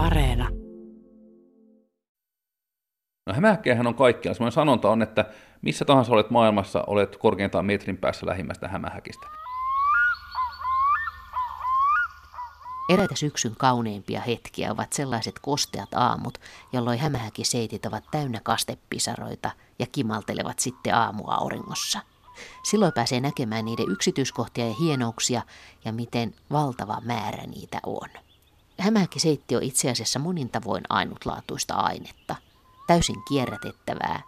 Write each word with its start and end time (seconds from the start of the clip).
Areena. 0.00 0.48
No 3.26 3.34
hämähäkkejähän 3.34 3.86
on 3.86 3.94
kaikkialla. 3.94 4.34
Sellainen 4.34 4.52
sanonta 4.52 4.90
on, 4.90 5.02
että 5.02 5.24
missä 5.62 5.84
tahansa 5.84 6.12
olet 6.12 6.30
maailmassa, 6.30 6.84
olet 6.86 7.16
korkeintaan 7.16 7.66
metrin 7.66 7.96
päässä 7.96 8.26
lähimmästä 8.26 8.68
hämähäkistä. 8.68 9.26
Eräitä 12.92 13.16
syksyn 13.16 13.54
kauneimpia 13.58 14.20
hetkiä 14.20 14.72
ovat 14.72 14.92
sellaiset 14.92 15.38
kosteat 15.38 15.94
aamut, 15.94 16.38
jolloin 16.72 16.98
hämähäkiseitit 16.98 17.86
ovat 17.86 18.04
täynnä 18.10 18.40
kastepisaroita 18.42 19.50
ja 19.78 19.86
kimaltelevat 19.92 20.58
sitten 20.58 20.94
aamuauringossa. 20.94 22.00
Silloin 22.62 22.92
pääsee 22.92 23.20
näkemään 23.20 23.64
niiden 23.64 23.90
yksityiskohtia 23.90 24.66
ja 24.66 24.74
hienouksia 24.80 25.42
ja 25.84 25.92
miten 25.92 26.34
valtava 26.52 27.00
määrä 27.04 27.46
niitä 27.46 27.80
on. 27.86 28.08
Hämähäkiseitti 28.80 29.56
on 29.56 29.62
itse 29.62 29.90
asiassa 29.90 30.18
monin 30.18 30.50
tavoin 30.50 30.82
ainutlaatuista 30.88 31.74
ainetta. 31.74 32.36
Täysin 32.86 33.22
kierrätettävää, 33.28 34.22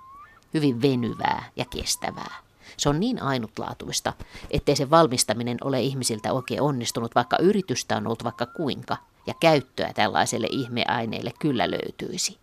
hyvin 0.54 0.82
venyvää 0.82 1.50
ja 1.56 1.64
kestävää. 1.64 2.34
Se 2.76 2.88
on 2.88 3.00
niin 3.00 3.22
ainutlaatuista, 3.22 4.12
ettei 4.50 4.76
sen 4.76 4.90
valmistaminen 4.90 5.56
ole 5.64 5.80
ihmisiltä 5.80 6.32
oikein 6.32 6.62
onnistunut, 6.62 7.14
vaikka 7.14 7.36
yritystä 7.38 7.96
on 7.96 8.06
ollut 8.06 8.24
vaikka 8.24 8.46
kuinka, 8.46 8.96
ja 9.26 9.34
käyttöä 9.40 9.92
tällaiselle 9.92 10.46
ihmeaineelle 10.50 11.32
kyllä 11.40 11.70
löytyisi. 11.70 12.38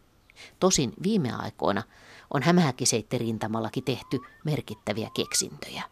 Tosin 0.60 0.94
viime 1.04 1.32
aikoina 1.34 1.84
on 2.34 2.44
hämähäkiseitterinamallakin 2.44 3.84
tehty 3.84 4.20
merkittäviä 4.46 5.10
keksintöjä. 5.14 5.84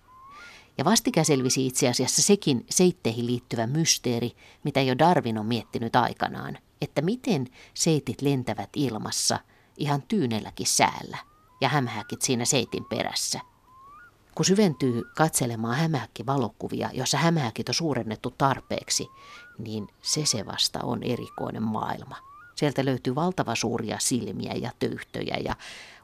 Ja 0.77 0.85
vastikään 0.85 1.25
selvisi 1.25 1.67
itse 1.67 1.89
asiassa 1.89 2.21
sekin 2.21 2.65
seitteihin 2.69 3.25
liittyvä 3.25 3.67
mysteeri, 3.67 4.31
mitä 4.63 4.81
jo 4.81 4.97
Darwin 4.99 5.37
on 5.37 5.45
miettinyt 5.45 5.95
aikanaan, 5.95 6.57
että 6.81 7.01
miten 7.01 7.47
seitit 7.73 8.21
lentävät 8.21 8.69
ilmassa 8.75 9.39
ihan 9.77 10.01
tyynelläkin 10.01 10.67
säällä 10.67 11.17
ja 11.61 11.69
hämähäkit 11.69 12.21
siinä 12.21 12.45
seitin 12.45 12.85
perässä– 12.85 13.39
kun 14.37 14.45
syventyy 14.45 15.03
katselemaan 15.15 15.77
hämähäkki-valokuvia, 15.77 16.89
jossa 16.93 17.17
hämähäkit 17.17 17.69
on 17.69 17.75
suurennettu 17.75 18.33
tarpeeksi, 18.37 19.07
niin 19.57 19.87
se 20.01 20.25
se 20.25 20.45
vasta 20.45 20.79
on 20.83 21.03
erikoinen 21.03 21.63
maailma. 21.63 22.26
Sieltä 22.57 22.85
löytyy 22.85 23.15
valtava 23.15 23.55
suuria 23.55 23.99
silmiä 23.99 24.53
ja 24.53 24.71
töyhtöjä 24.79 25.37
ja 25.45 25.55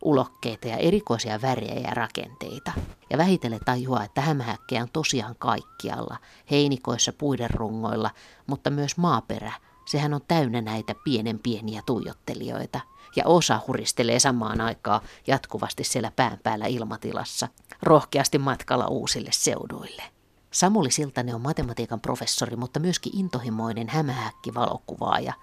ulokkeita 0.02 0.68
ja 0.68 0.78
erikoisia 0.78 1.42
värejä 1.42 1.80
ja 1.80 1.94
rakenteita. 1.94 2.72
Ja 3.10 3.18
vähitellen 3.18 3.66
tajuaa, 3.66 4.04
että 4.04 4.22
hämähäkkejä 4.22 4.82
on 4.82 4.90
tosiaan 4.94 5.36
kaikkialla, 5.40 6.18
heinikoissa, 6.52 7.14
puiden 7.14 7.50
rungoilla, 7.50 8.10
mutta 8.48 8.70
myös 8.70 8.98
maaperä. 8.98 9.52
Sehän 9.86 10.14
on 10.14 10.22
täynnä 10.28 10.62
näitä 10.62 10.96
pienen 11.04 11.40
pieniä 11.40 11.82
tuijottelijoita– 11.86 12.80
ja 13.16 13.24
osa 13.26 13.60
huristelee 13.68 14.20
samaan 14.20 14.62
aikaan 14.62 15.02
jatkuvasti 15.28 15.84
siellä 15.84 16.12
pään 16.16 16.40
päällä 16.44 16.66
ilmatilassa, 16.66 17.48
rohkeasti 17.84 18.38
matkalla 18.38 18.88
uusille 18.88 19.30
seuduille. 19.34 20.04
Samuli 20.52 20.92
Siltanen 20.92 21.36
on 21.36 21.42
matematiikan 21.42 22.02
professori, 22.02 22.56
mutta 22.56 22.80
myöskin 22.80 23.18
intohimoinen 23.20 23.88
hämähäkki-valokuvaaja. 23.90 25.34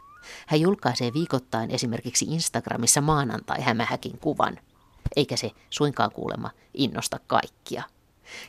Hän 0.46 0.60
julkaisee 0.60 1.12
viikoittain 1.12 1.70
esimerkiksi 1.70 2.24
Instagramissa 2.24 3.00
maanantai 3.00 3.62
hämähäkin 3.62 4.18
kuvan, 4.18 4.58
eikä 5.16 5.36
se 5.36 5.50
suinkaan 5.70 6.12
kuulema 6.12 6.50
innosta 6.74 7.18
kaikkia. 7.26 7.82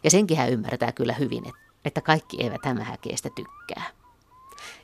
Ja 0.04 0.12
senkin 0.12 0.38
hän 0.38 0.52
ymmärtää 0.52 0.92
kyllä 0.92 1.14
hyvin, 1.14 1.44
että 1.86 2.02
kaikki 2.02 2.44
eivät 2.44 2.66
hämähäkeistä 2.66 3.30
tykkää. 3.36 3.84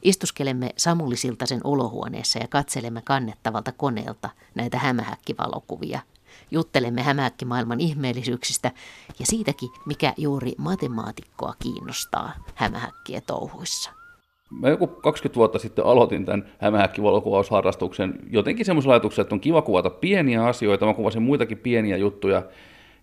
Istuskelemme 0.02 0.73
Samuli 0.77 1.17
Siltasen 1.17 1.61
olohuoneessa 1.63 2.39
ja 2.39 2.47
katselemme 2.47 3.01
kannettavalta 3.01 3.72
koneelta 3.72 4.29
näitä 4.55 4.79
hämähäkkivalokuvia. 4.79 5.99
Juttelemme 6.51 7.03
hämähäkkimaailman 7.03 7.79
ihmeellisyyksistä 7.79 8.72
ja 9.19 9.25
siitäkin, 9.25 9.69
mikä 9.85 10.13
juuri 10.17 10.53
matemaatikkoa 10.57 11.53
kiinnostaa 11.59 12.33
hämähäkkiä 12.56 13.22
touhuissa. 13.22 13.91
Mä 14.50 14.69
joku 14.69 14.88
20 14.88 15.35
vuotta 15.38 15.59
sitten 15.59 15.85
aloitin 15.85 16.25
tämän 16.25 16.46
hämähäkkivalokuvausharrastuksen 16.58 18.13
jotenkin 18.30 18.66
semmoisella 18.66 18.94
ajatuksella, 18.94 19.25
että 19.25 19.35
on 19.35 19.41
kiva 19.41 19.62
kuvata 19.62 19.90
pieniä 19.90 20.46
asioita. 20.46 20.85
Mä 20.85 20.94
kuvasin 20.94 21.22
muitakin 21.22 21.58
pieniä 21.58 21.97
juttuja 21.97 22.44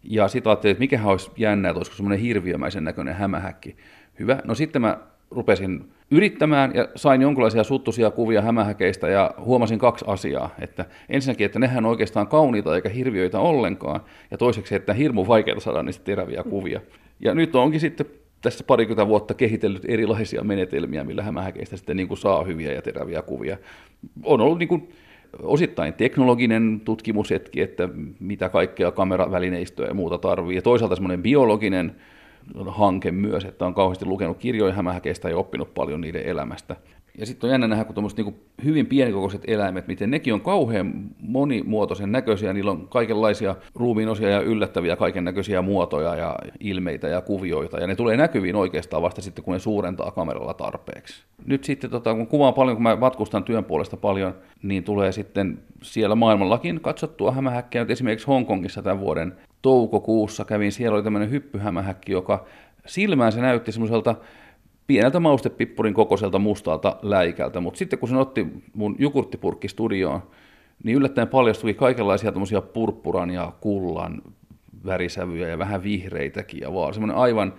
ja 0.03 0.29
sitten 0.29 0.51
ajattelin, 0.51 0.73
että 0.73 0.81
mikähän 0.81 1.11
olisi 1.11 1.31
jännää, 1.37 1.71
että 1.71 1.79
olisiko 1.79 1.97
semmoinen 1.97 2.19
hirviömäisen 2.19 2.85
näköinen 2.85 3.15
hämähäkki. 3.15 3.77
Hyvä. 4.19 4.39
No 4.45 4.55
sitten 4.55 4.83
mä 4.83 4.99
rupesin 5.31 5.93
yrittämään 6.11 6.75
ja 6.75 6.89
sain 6.97 7.23
jonkinlaisia 7.23 7.65
suttuisia 7.65 8.11
kuvia 8.11 8.43
hämähäkeistä 8.43 9.09
ja 9.09 9.35
huomasin 9.45 9.79
kaksi 9.79 10.05
asiaa. 10.09 10.55
Että 10.59 10.85
ensinnäkin, 11.09 11.45
että 11.45 11.59
nehän 11.59 11.85
on 11.85 11.91
oikeastaan 11.91 12.29
kauniita 12.29 12.75
eikä 12.77 12.89
hirviöitä 12.89 13.39
ollenkaan 13.41 14.01
ja 14.31 14.39
toiseksi, 14.39 14.75
että 14.75 14.95
hirmu 14.95 15.27
vaikeaa 15.29 15.61
saada 15.61 15.83
niistä 15.83 16.05
teräviä 16.05 16.43
kuvia. 16.43 16.81
Ja 17.21 17.35
nyt 17.35 17.55
onkin 17.55 17.81
sitten 17.81 18.07
tässä 18.45 18.65
parikymmentä 18.67 19.09
vuotta 19.09 19.35
kehitellyt 19.35 19.83
erilaisia 19.89 20.45
menetelmiä, 20.45 21.05
millä 21.05 21.23
hämähäkeistä 21.23 21.77
sitten 21.77 21.97
niin 21.97 22.09
kuin 22.09 22.19
saa 22.19 22.45
hyviä 22.45 22.73
ja 22.73 22.83
teräviä 22.83 23.23
kuvia. 23.23 23.57
On 24.23 24.41
ollut 24.41 24.59
niin 24.59 24.69
kuin 24.69 24.89
osittain 25.43 25.95
teknologinen 25.95 26.81
tutkimushetki, 26.85 27.61
että 27.61 27.89
mitä 28.21 28.49
kaikkea 28.49 28.91
kameravälineistöä 28.91 29.87
ja 29.87 29.95
muuta 29.95 30.19
tarvii, 30.19 30.57
ja 30.57 30.63
toisaalta 30.63 30.97
semmoinen 30.97 31.23
biologinen 31.23 31.97
hanke 32.67 33.11
myös, 33.11 33.45
että 33.45 33.67
on 33.67 33.75
kauheasti 33.75 34.05
lukenut 34.05 34.39
kirjoja 34.39 34.75
hämähäkeistä 34.75 35.29
ja 35.29 35.37
oppinut 35.37 35.75
paljon 35.75 36.01
niiden 36.01 36.27
elämästä. 36.27 36.77
Ja 37.19 37.27
sitten 37.27 37.49
on 37.49 37.53
jännä 37.53 37.69
nähdä, 37.69 37.85
kun 37.85 38.11
niin 38.17 38.41
hyvin 38.65 38.87
pienikokoiset 38.87 39.43
eläimet, 39.47 39.87
miten 39.87 40.11
nekin 40.11 40.35
on 40.35 40.41
kauhean 40.41 40.93
monimuotoisen 41.21 42.13
näköisiä, 42.13 42.53
niillä 42.53 42.71
on 42.71 42.89
kaikenlaisia 42.89 43.57
ruumiinosia 43.75 44.29
ja 44.29 44.41
yllättäviä 44.41 44.97
kaiken 44.97 45.25
näköisiä 45.25 45.63
muotoja 45.63 46.15
ja 46.15 46.37
ilmeitä 46.61 47.09
ja 47.09 47.21
kuvioita, 47.21 47.81
ja 47.81 47.87
ne 47.87 47.95
tulee 47.95 48.17
näkyviin 48.17 48.57
oikeastaan 48.57 49.03
vasta 49.03 49.23
sitten, 49.23 49.45
kun 49.45 49.55
ne 49.55 49.59
suurentaa 49.59 50.11
kameralla 50.11 50.55
tarpeeksi. 50.55 51.25
Nyt 51.47 51.65
sitten, 51.65 51.91
tota, 51.91 52.15
kun 52.15 52.27
kuvaan 52.27 52.55
paljon, 52.55 52.77
kun 52.77 52.83
mä 52.83 52.97
matkustan 52.97 53.45
työn 53.45 53.65
puolesta 53.65 53.97
paljon, 53.97 54.35
niin 54.63 54.85
tulee 54.85 55.13
sitten 55.13 55.59
siellä 55.83 56.15
maailmallakin 56.15 56.81
katsottua 56.81 57.33
hämähäkkejä. 57.33 57.85
Nyt 57.85 57.91
esimerkiksi 57.91 58.27
Hongkongissa 58.27 58.83
tämän 58.83 59.01
vuoden 59.01 59.35
toukokuussa 59.63 60.45
kävin, 60.45 60.73
siellä 60.73 60.95
oli 60.95 61.05
tämmöinen 61.05 61.31
hyppyhämähäkki, 61.31 62.13
joka 62.13 62.45
silmään 62.87 63.33
se 63.33 63.41
näytti 63.41 63.73
semmoiselta 63.73 64.15
pieneltä 64.87 65.21
maustepippurin 65.21 65.95
kokoiselta 65.95 66.39
mustalta 66.39 66.97
läikältä, 67.03 67.61
mutta 67.61 67.79
sitten 67.79 67.99
kun 67.99 68.09
se 68.09 68.17
otti 68.17 68.47
mun 68.75 68.97
jukurttipurkki 68.99 69.69
studioon, 69.69 70.23
niin 70.85 70.97
yllättäen 70.97 71.29
paljastui 71.29 71.75
kaikenlaisia 71.75 72.33
tämmöisiä 72.33 72.61
purppuran 72.61 73.31
ja 73.31 73.53
kullan 73.61 74.23
värisävyjä 74.87 75.49
ja 75.49 75.59
vähän 75.59 75.83
vihreitäkin 75.83 76.61
ja 76.61 76.75
vaan 76.75 76.95
semmoinen 76.95 77.17
aivan 77.17 77.55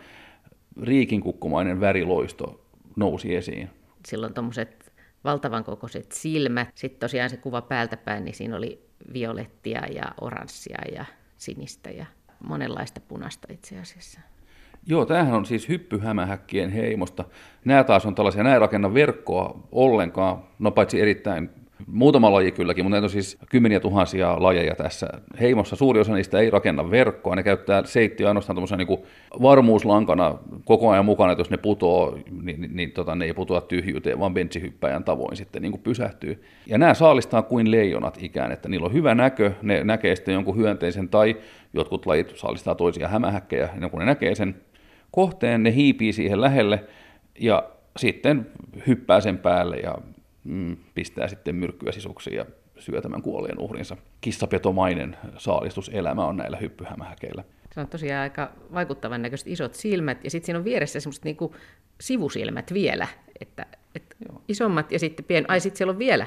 riikinkukkumainen 0.81 1.79
väriloisto 1.79 2.65
nousi 2.95 3.35
esiin. 3.35 3.69
Silloin 4.07 4.33
tuommoiset 4.33 4.93
valtavan 5.23 5.63
kokoiset 5.63 6.11
silmät, 6.11 6.69
sitten 6.75 6.99
tosiaan 6.99 7.29
se 7.29 7.37
kuva 7.37 7.61
päältä 7.61 7.97
päin, 7.97 8.25
niin 8.25 8.35
siinä 8.35 8.55
oli 8.57 8.85
violettia 9.13 9.81
ja 9.91 10.03
oranssia 10.21 10.81
ja 10.95 11.05
sinistä 11.37 11.89
ja 11.89 12.05
monenlaista 12.47 12.99
punasta 12.99 13.47
itse 13.51 13.79
asiassa. 13.79 14.19
Joo, 14.87 15.05
tämähän 15.05 15.33
on 15.33 15.45
siis 15.45 15.69
hyppyhämähäkkien 15.69 16.69
heimosta. 16.69 17.23
Nämä 17.65 17.83
taas 17.83 18.05
on 18.05 18.15
tällaisia, 18.15 18.43
nämä 18.43 18.53
ei 18.53 18.59
rakenna 18.59 18.93
verkkoa 18.93 19.59
ollenkaan, 19.71 20.39
no 20.59 20.71
paitsi 20.71 21.01
erittäin 21.01 21.49
Muutama 21.87 22.33
laji 22.33 22.51
kylläkin, 22.51 22.85
mutta 22.85 22.95
näitä 22.95 23.05
on 23.05 23.09
siis 23.09 23.37
kymmeniä 23.49 23.79
tuhansia 23.79 24.35
lajeja 24.39 24.75
tässä 24.75 25.07
heimossa. 25.39 25.75
Suuri 25.75 25.99
osa 25.99 26.13
niistä 26.13 26.39
ei 26.39 26.49
rakenna 26.49 26.91
verkkoa, 26.91 27.35
ne 27.35 27.43
käyttää 27.43 27.83
seittiä 27.85 28.27
ainoastaan 28.27 28.57
niin 28.77 28.99
varmuuslankana 29.41 30.37
koko 30.65 30.89
ajan 30.89 31.05
mukana, 31.05 31.31
että 31.31 31.39
jos 31.39 31.49
ne 31.49 31.57
putoo, 31.57 32.17
niin, 32.41 32.61
niin, 32.61 32.75
niin 32.75 32.91
tota, 32.91 33.15
ne 33.15 33.25
ei 33.25 33.33
putoa 33.33 33.61
tyhjyyteen, 33.61 34.19
vaan 34.19 34.33
bentsihyppäjän 34.33 35.03
tavoin 35.03 35.37
sitten 35.37 35.61
niin 35.61 35.71
kuin 35.71 35.81
pysähtyy. 35.81 36.43
Ja 36.67 36.77
nämä 36.77 36.93
saalistaa 36.93 37.41
kuin 37.41 37.71
leijonat 37.71 38.17
ikään, 38.21 38.51
että 38.51 38.69
niillä 38.69 38.85
on 38.85 38.93
hyvä 38.93 39.15
näkö, 39.15 39.51
ne 39.61 39.83
näkee 39.83 40.15
sitten 40.15 40.33
jonkun 40.33 40.57
hyönteisen 40.57 41.09
tai 41.09 41.37
jotkut 41.73 42.05
lajit 42.05 42.33
saalistaa 42.35 42.75
toisia 42.75 43.07
hämähäkkejä, 43.07 43.69
ja 43.81 43.89
kun 43.89 43.99
ne 43.99 44.05
näkee 44.05 44.35
sen 44.35 44.55
kohteen, 45.15 45.63
ne 45.63 45.73
hiipii 45.75 46.13
siihen 46.13 46.41
lähelle 46.41 46.83
ja 47.39 47.69
sitten 47.97 48.51
hyppää 48.87 49.21
sen 49.21 49.37
päälle 49.37 49.77
ja 49.77 49.95
mm, 50.43 50.77
pistää 50.95 51.27
sitten 51.27 51.55
myrkkyä 51.55 51.91
sisuksiin 51.91 52.35
ja 52.35 52.45
syö 52.79 53.01
tämän 53.01 53.21
kuolleen 53.21 53.59
uhrinsa. 53.59 53.97
Kissapetomainen 54.21 55.17
saalistuselämä 55.37 56.25
on 56.25 56.37
näillä 56.37 56.57
hyppyhämähäkeillä. 56.57 57.43
Se 57.73 57.79
on 57.79 57.87
tosiaan 57.87 58.21
aika 58.21 58.51
vaikuttavan 58.73 59.21
näköiset 59.21 59.47
isot 59.47 59.73
silmät, 59.73 60.23
ja 60.23 60.29
sitten 60.29 60.45
siinä 60.45 60.59
on 60.59 60.65
vieressä 60.65 60.99
semmoiset 60.99 61.23
niinku 61.23 61.55
sivusilmät 62.01 62.73
vielä, 62.73 63.07
että, 63.41 63.65
että 63.95 64.15
isommat 64.47 64.91
ja 64.91 64.99
sitten 64.99 65.25
pien... 65.25 65.45
Ai 65.47 65.59
sitten 65.59 65.77
siellä 65.77 65.91
on 65.91 65.99
vielä 65.99 66.25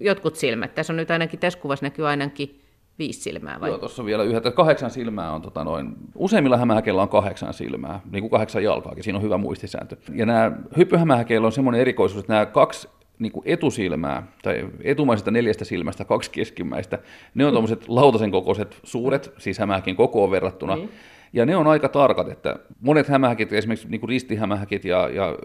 jotkut 0.00 0.36
silmät. 0.36 0.74
Tässä 0.74 0.92
on 0.92 0.96
nyt 0.96 1.10
ainakin, 1.10 1.40
tässä 1.40 1.58
kuvassa 1.58 1.86
näkyy 1.86 2.08
ainakin 2.08 2.60
viisi 2.98 3.20
silmää 3.20 3.60
vai? 3.60 3.68
Joo, 3.68 3.78
tuossa 3.78 4.02
on 4.02 4.06
vielä 4.06 4.22
yhdet, 4.22 4.54
kahdeksan 4.54 4.90
silmää 4.90 5.32
on 5.32 5.42
tota 5.42 5.64
noin, 5.64 5.92
useimmilla 6.14 6.56
hämähäkeillä 6.56 7.02
on 7.02 7.08
kahdeksan 7.08 7.54
silmää, 7.54 8.00
niin 8.12 8.22
kuin 8.22 8.30
kahdeksan 8.30 8.62
jalkaakin, 8.62 9.04
siinä 9.04 9.18
on 9.18 9.22
hyvä 9.22 9.38
muistisääntö. 9.38 9.96
Ja 10.14 10.26
nämä 10.26 10.52
hyppyhämähäkeillä 10.76 11.46
on 11.46 11.52
semmoinen 11.52 11.80
erikoisuus, 11.80 12.20
että 12.20 12.32
nämä 12.32 12.46
kaksi 12.46 12.88
niin 13.18 13.32
kuin 13.32 13.42
etusilmää, 13.46 14.26
tai 14.42 14.68
etumaisesta 14.82 15.30
neljästä 15.30 15.64
silmästä 15.64 16.04
kaksi 16.04 16.30
keskimmäistä, 16.30 16.98
ne 17.34 17.46
on 17.46 17.52
tuommoiset 17.52 17.88
lautasen 17.88 18.30
kokoiset 18.30 18.80
suuret, 18.82 19.32
siis 19.38 19.58
hämähäkin 19.58 19.96
kokoon 19.96 20.30
verrattuna, 20.30 20.76
niin. 20.76 20.90
Ja 21.32 21.46
ne 21.46 21.56
on 21.56 21.66
aika 21.66 21.88
tarkat, 21.88 22.28
että 22.28 22.56
monet 22.80 23.08
hämähäkit, 23.08 23.52
esimerkiksi 23.52 23.88
niin 23.88 24.00
kuin 24.00 24.08
ristihämähäkit 24.08 24.84
ja, 24.84 25.08
ja 25.08 25.36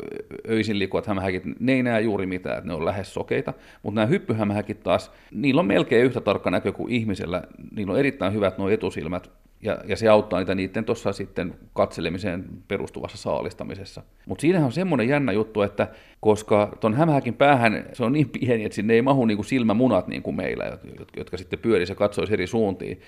öisin 0.50 0.80
liikkuvat 0.80 1.08
hämähäkit, 1.08 1.44
ne 1.60 1.74
ei 1.74 1.84
näe 1.84 2.02
juuri 2.02 2.26
mitään, 2.26 2.58
että 2.58 2.68
ne 2.68 2.74
on 2.74 2.86
lähes 2.86 3.14
sokeita. 3.14 3.54
Mutta 3.84 3.96
nämä 3.96 4.06
hyppyhämähäkit 4.06 4.84
taas, 4.84 5.12
niillä 5.32 5.60
on 5.60 5.68
melkein 5.68 6.06
yhtä 6.06 6.22
tarkka 6.22 6.52
näkö 6.52 6.72
kuin 6.72 6.92
ihmisellä. 6.92 7.44
Niillä 7.76 7.94
on 7.94 8.00
erittäin 8.00 8.34
hyvät 8.34 8.58
nuo 8.58 8.70
etusilmät, 8.70 9.32
ja, 9.66 9.78
ja 9.88 9.96
se 9.96 10.10
auttaa 10.10 10.40
niitä 10.40 10.56
niiden 10.56 10.86
tuossa 10.86 11.14
sitten 11.14 11.54
katselemiseen 11.74 12.46
perustuvassa 12.68 13.18
saalistamisessa. 13.18 14.04
Mutta 14.26 14.42
siinähän 14.42 14.66
on 14.66 14.72
semmoinen 14.72 15.08
jännä 15.08 15.32
juttu, 15.32 15.62
että 15.62 15.88
koska 16.20 16.78
tuon 16.80 16.94
hämähäkin 16.94 17.34
päähän 17.34 17.86
se 17.94 18.04
on 18.04 18.14
niin 18.14 18.30
pieni, 18.30 18.66
että 18.66 18.76
sinne 18.76 18.94
ei 18.94 19.02
mahu 19.02 19.26
niin 19.26 19.38
kuin 19.38 19.46
silmämunat 19.46 20.08
niin 20.08 20.22
kuin 20.22 20.36
meillä, 20.36 20.66
jotka, 20.66 21.06
jotka 21.18 21.38
sitten 21.38 21.60
pyörisi 21.60 21.92
ja 21.92 21.96
katsoisi 21.96 22.34
eri 22.34 22.48
suuntiin, 22.48 23.02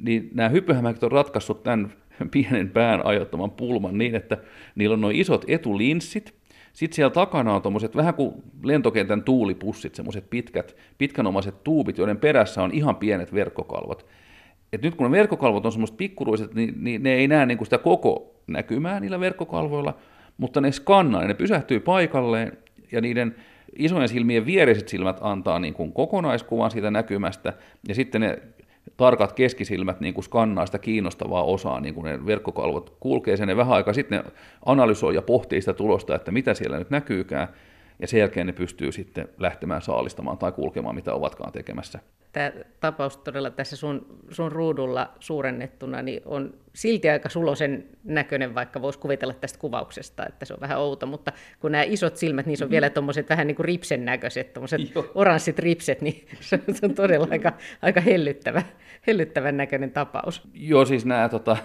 niin 0.00 0.30
nämä 0.34 0.48
hyppyhämähäkit 0.48 1.02
on 1.02 1.12
ratkaissut 1.12 1.62
tämän 1.62 1.92
pienen 2.30 2.70
pään 2.70 3.06
aiheuttaman 3.06 3.50
pulman 3.50 3.98
niin, 3.98 4.14
että 4.14 4.36
niillä 4.74 4.94
on 4.94 5.00
noin 5.00 5.16
isot 5.16 5.44
etulinssit, 5.48 6.34
sitten 6.72 6.96
siellä 6.96 7.10
takana 7.10 7.54
on 7.54 7.62
tuommoiset 7.62 7.96
vähän 7.96 8.14
kuin 8.14 8.34
lentokentän 8.64 9.22
tuulipussit, 9.22 9.94
semmoiset 9.94 10.30
pitkät, 10.30 10.76
pitkänomaiset 10.98 11.64
tuubit, 11.64 11.98
joiden 11.98 12.16
perässä 12.16 12.62
on 12.62 12.70
ihan 12.74 12.96
pienet 12.96 13.34
verkkokalvot. 13.34 14.06
Et 14.72 14.82
nyt 14.82 14.94
kun 14.94 15.10
ne 15.10 15.16
verkkokalvot 15.16 15.66
on 15.66 15.72
semmoiset 15.72 15.96
pikkuruiset, 15.96 16.54
niin, 16.54 16.74
niin 16.76 17.02
ne 17.02 17.14
ei 17.14 17.28
näe 17.28 17.46
niin 17.46 17.58
kuin 17.58 17.66
sitä 17.66 17.78
koko 17.78 18.34
näkymää 18.46 19.00
niillä 19.00 19.20
verkkokalvoilla, 19.20 19.96
mutta 20.36 20.60
ne 20.60 20.72
skannaa, 20.72 21.26
ne 21.26 21.34
pysähtyy 21.34 21.80
paikalleen 21.80 22.58
ja 22.92 23.00
niiden 23.00 23.34
isojen 23.78 24.08
silmien 24.08 24.46
viereiset 24.46 24.88
silmät 24.88 25.18
antaa 25.20 25.58
niin 25.58 25.74
kuin 25.74 25.92
kokonaiskuvan 25.92 26.70
siitä 26.70 26.90
näkymästä, 26.90 27.52
ja 27.88 27.94
sitten 27.94 28.20
ne 28.20 28.38
tarkat 28.96 29.32
keskisilmät 29.32 30.00
niin 30.00 30.14
kuin 30.14 30.24
skannaa 30.24 30.66
sitä 30.66 30.78
kiinnostavaa 30.78 31.42
osaa, 31.42 31.80
niin 31.80 31.94
kuin 31.94 32.04
ne 32.04 32.26
verkkokalvot 32.26 32.96
kulkee 33.00 33.36
sen 33.36 33.56
vähän 33.56 33.76
aikaa, 33.76 33.94
sitten 33.94 34.18
ne 34.24 34.32
analysoi 34.66 35.14
ja 35.14 35.22
pohtii 35.22 35.60
sitä 35.60 35.72
tulosta, 35.72 36.14
että 36.14 36.30
mitä 36.30 36.54
siellä 36.54 36.78
nyt 36.78 36.90
näkyykään, 36.90 37.48
ja 37.98 38.06
sen 38.06 38.20
jälkeen 38.20 38.46
ne 38.46 38.52
pystyy 38.52 38.92
sitten 38.92 39.28
lähtemään 39.38 39.82
saalistamaan 39.82 40.38
tai 40.38 40.52
kulkemaan, 40.52 40.94
mitä 40.94 41.14
ovatkaan 41.14 41.52
tekemässä. 41.52 41.98
Tämä 42.32 42.52
tapaus 42.80 43.16
todella 43.16 43.50
tässä 43.50 43.76
sun, 43.76 44.20
sun 44.30 44.52
ruudulla 44.52 45.14
suurennettuna 45.20 46.02
niin 46.02 46.22
on 46.24 46.54
silti 46.74 47.10
aika 47.10 47.28
sulosen 47.28 47.86
näköinen, 48.04 48.54
vaikka 48.54 48.82
voisi 48.82 48.98
kuvitella 48.98 49.34
tästä 49.34 49.58
kuvauksesta, 49.58 50.26
että 50.26 50.44
se 50.44 50.54
on 50.54 50.60
vähän 50.60 50.78
outo, 50.78 51.06
mutta 51.06 51.32
kun 51.60 51.72
nämä 51.72 51.84
isot 51.84 52.16
silmät, 52.16 52.46
niin 52.46 52.56
se 52.56 52.64
on 52.64 52.70
vielä 52.70 52.90
tuommoiset 52.90 53.28
vähän 53.28 53.46
niin 53.46 53.56
kuin 53.56 53.64
ripsen 53.64 54.04
näköiset, 54.04 54.52
tuommoiset 54.52 54.80
oranssit 55.14 55.58
ripset, 55.58 56.00
niin 56.00 56.26
se 56.40 56.60
on 56.82 56.94
todella 56.94 57.28
aika, 57.30 57.52
aika 57.82 58.00
hellyttävä, 58.00 58.62
hellyttävän 59.06 59.56
näköinen 59.56 59.90
tapaus. 59.90 60.48
Joo, 60.54 60.84
siis 60.84 61.06
nämä 61.06 61.28
tota, 61.28 61.56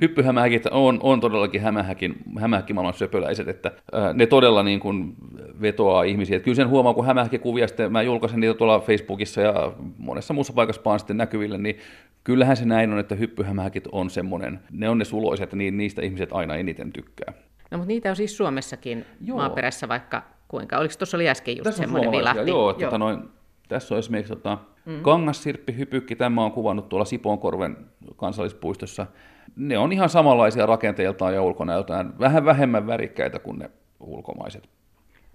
hyppyhämähäkit 0.00 0.66
on, 0.66 0.98
on 1.02 1.20
todellakin 1.20 1.60
hämähäkin, 1.60 2.14
hämähäkkimaailman 2.40 2.94
söpöläiset, 2.94 3.48
että 3.48 3.72
ää, 3.92 4.12
ne 4.12 4.26
todella 4.26 4.62
niin 4.62 4.80
kuin 4.80 5.14
vetoaa 5.60 6.02
ihmisiä. 6.02 6.36
Että 6.36 6.44
kyllä 6.44 6.56
sen 6.56 6.68
huomaa, 6.68 6.94
kun 6.94 7.06
hämähäkkikuvia 7.06 7.68
sitten, 7.68 7.92
mä 7.92 8.02
julkaisen 8.02 8.40
niitä 8.40 8.54
tuolla 8.54 8.80
Facebookissa 8.80 9.40
ja 9.40 9.72
monessa 9.98 10.34
muussa 10.34 10.52
paikassa 10.52 10.82
vaan 10.84 10.98
sitten 10.98 11.16
näkyville, 11.16 11.58
niin 11.58 11.78
kyllähän 12.24 12.56
se 12.56 12.64
näin 12.64 12.92
on, 12.92 12.98
että 12.98 13.14
hyppyhämähäkit 13.14 13.88
on 13.92 14.10
semmoinen, 14.10 14.60
ne 14.70 14.88
on 14.88 14.98
ne 14.98 15.04
suloiset, 15.04 15.52
niin 15.52 15.76
niistä 15.76 16.02
ihmiset 16.02 16.32
aina 16.32 16.56
eniten 16.56 16.92
tykkää. 16.92 17.32
No 17.70 17.78
mutta 17.78 17.88
niitä 17.88 18.10
on 18.10 18.16
siis 18.16 18.36
Suomessakin 18.36 19.04
Joo. 19.24 19.38
maaperässä 19.38 19.88
vaikka 19.88 20.22
kuinka. 20.48 20.78
Oliko 20.78 20.94
tuossa 20.98 21.16
oli 21.16 21.28
äsken 21.28 21.56
just 21.56 21.64
tässä 21.64 21.82
semmoinen 21.82 22.10
vilahti? 22.10 22.50
Joo, 22.50 22.70
joo. 22.70 22.72
Tota 22.72 22.98
noin, 22.98 23.18
tässä 23.68 23.94
on 23.94 23.98
esimerkiksi 23.98 24.32
tota, 24.34 24.58
mm. 24.84 25.00
kangassirppi, 25.02 25.76
hypykki, 25.76 26.16
tämä 26.16 26.44
on 26.44 26.52
kuvannut 26.52 26.88
tuolla 26.88 27.04
Sipoonkorven 27.04 27.76
kansallispuistossa 28.16 29.06
ne 29.56 29.78
on 29.78 29.92
ihan 29.92 30.08
samanlaisia 30.08 30.66
rakenteeltaan 30.66 31.34
ja 31.34 31.42
ulkonäöltään, 31.42 32.18
vähän 32.18 32.44
vähemmän 32.44 32.86
värikkäitä 32.86 33.38
kuin 33.38 33.58
ne 33.58 33.70
ulkomaiset. 34.00 34.68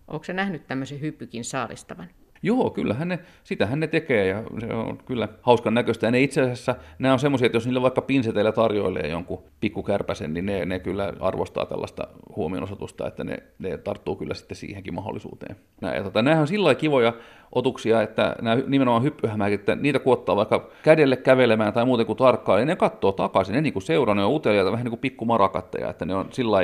Onko 0.08 0.24
se 0.24 0.34
nähnyt 0.34 0.68
tämmöisen 0.68 1.02
hyppykin 1.02 1.44
saalistavan? 1.44 2.08
Joo, 2.42 2.70
kyllähän 2.70 3.08
ne, 3.08 3.20
sitähän 3.44 3.80
ne 3.80 3.88
tekee 3.88 4.28
ja 4.28 4.44
se 4.60 4.74
on 4.74 4.98
kyllä 4.98 5.28
hauskan 5.42 5.74
näköistä. 5.74 6.08
Ja 6.08 6.12
ne 6.12 6.22
itse 6.22 6.42
asiassa, 6.42 6.76
nämä 7.00 7.14
on 7.14 7.20
semmoisia, 7.20 7.46
että 7.46 7.56
jos 7.56 7.66
niillä 7.66 7.82
vaikka 7.82 8.02
pinseteillä 8.02 8.52
tarjoilee 8.52 9.08
jonkun 9.08 9.44
pikkukärpäsen, 9.60 10.34
niin 10.34 10.46
ne, 10.46 10.66
ne 10.66 10.80
kyllä 10.80 11.14
arvostaa 11.20 11.66
tällaista 11.66 12.08
huomionosoitusta, 12.36 13.08
että 13.08 13.24
ne, 13.24 13.38
ne 13.60 13.78
tarttuu 13.78 14.16
kyllä 14.16 14.34
sitten 14.34 14.58
siihenkin 14.58 14.94
mahdollisuuteen. 14.94 15.56
Nää, 15.82 15.96
ja 15.96 16.04
tota, 16.04 16.22
nämähän 16.22 16.42
on 16.42 16.48
sillä 16.48 16.76
kivoja 16.76 17.14
otuksia, 17.52 18.02
että 18.02 18.36
nämä 18.42 18.58
nimenomaan 18.68 19.04
hyppyhämäkit, 19.04 19.60
että 19.60 19.76
niitä 19.76 20.00
kuottaa 20.00 20.36
vaikka 20.36 20.70
kädelle 20.84 21.16
kävelemään 21.16 21.74
tai 21.74 21.86
muuten 21.86 22.06
kuin 22.06 22.18
tarkkaan, 22.18 22.58
niin 22.60 22.68
ne 22.68 22.76
katsoo 22.76 23.12
takaisin, 23.12 23.56
ne 23.56 23.62
niin 23.62 23.74
kuin 23.74 23.84
seuraa, 23.84 24.16
ne 24.16 24.26
on 24.26 24.34
uteliaita, 24.34 24.72
vähän 24.72 24.84
niin 24.84 24.92
kuin 24.92 25.00
pikkumarakatteja, 25.00 25.90
että 25.90 26.06
ne 26.06 26.16
on 26.16 26.28
sillä 26.32 26.58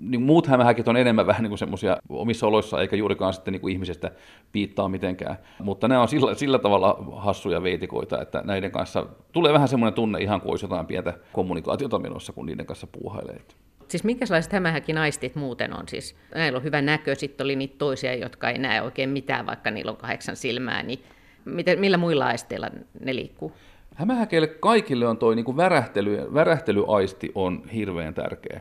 niin 0.00 0.22
muut 0.22 0.46
hämähäkit 0.46 0.88
on 0.88 0.96
enemmän 0.96 1.26
vähän 1.26 1.42
niin 1.42 1.50
kuin 1.50 1.58
semmoisia 1.58 1.96
omissa 2.08 2.46
oloissa, 2.46 2.80
eikä 2.80 2.96
juurikaan 2.96 3.34
sitten 3.34 3.52
niin 3.52 3.60
kuin 3.60 3.72
ihmisestä 3.72 4.10
piittaa 4.52 4.88
mitenkään, 4.88 5.36
mutta 5.62 5.88
ne 5.88 5.98
on 5.98 6.08
sillä, 6.08 6.34
sillä 6.34 6.58
tavalla 6.58 7.04
hassuja 7.16 7.62
veitikoita, 7.62 8.22
että 8.22 8.42
näiden 8.44 8.70
kanssa 8.70 9.06
tulee 9.32 9.52
vähän 9.52 9.68
semmoinen 9.68 9.94
tunne 9.94 10.18
ihan 10.18 10.40
kuin 10.40 10.50
olisi 10.50 10.64
jotain 10.64 10.86
pientä 10.86 11.14
kommunikaatiota 11.32 11.98
menossa, 11.98 12.32
kun 12.32 12.46
niiden 12.46 12.66
kanssa 12.66 12.86
puuhailee. 12.86 13.40
Siis 13.88 14.04
minkälaiset 14.04 14.52
hämähäkin 14.52 14.98
aistit 14.98 15.34
muuten 15.34 15.76
on? 15.76 15.88
Siis, 15.88 16.16
näillä 16.34 16.56
on 16.56 16.64
hyvä 16.64 16.82
näkö, 16.82 17.14
sitten 17.14 17.44
oli 17.44 17.56
niitä 17.56 17.74
toisia, 17.78 18.14
jotka 18.14 18.50
ei 18.50 18.58
näe 18.58 18.82
oikein 18.82 19.10
mitään, 19.10 19.46
vaikka 19.46 19.70
niillä 19.70 19.90
on 19.90 19.96
kahdeksan 19.96 20.36
silmää, 20.36 20.82
niin 20.82 20.98
miten, 21.44 21.80
millä 21.80 21.96
muilla 21.96 22.26
aisteilla 22.26 22.70
ne 23.00 23.14
liikkuu? 23.14 23.52
Hämähäkeille 23.94 24.46
kaikille 24.46 25.06
on 25.06 25.18
tuo 25.18 25.34
niin 25.34 25.56
värähtely, 25.56 26.34
värähtelyaisti 26.34 27.32
on 27.34 27.62
hirveän 27.74 28.14
tärkeä. 28.14 28.60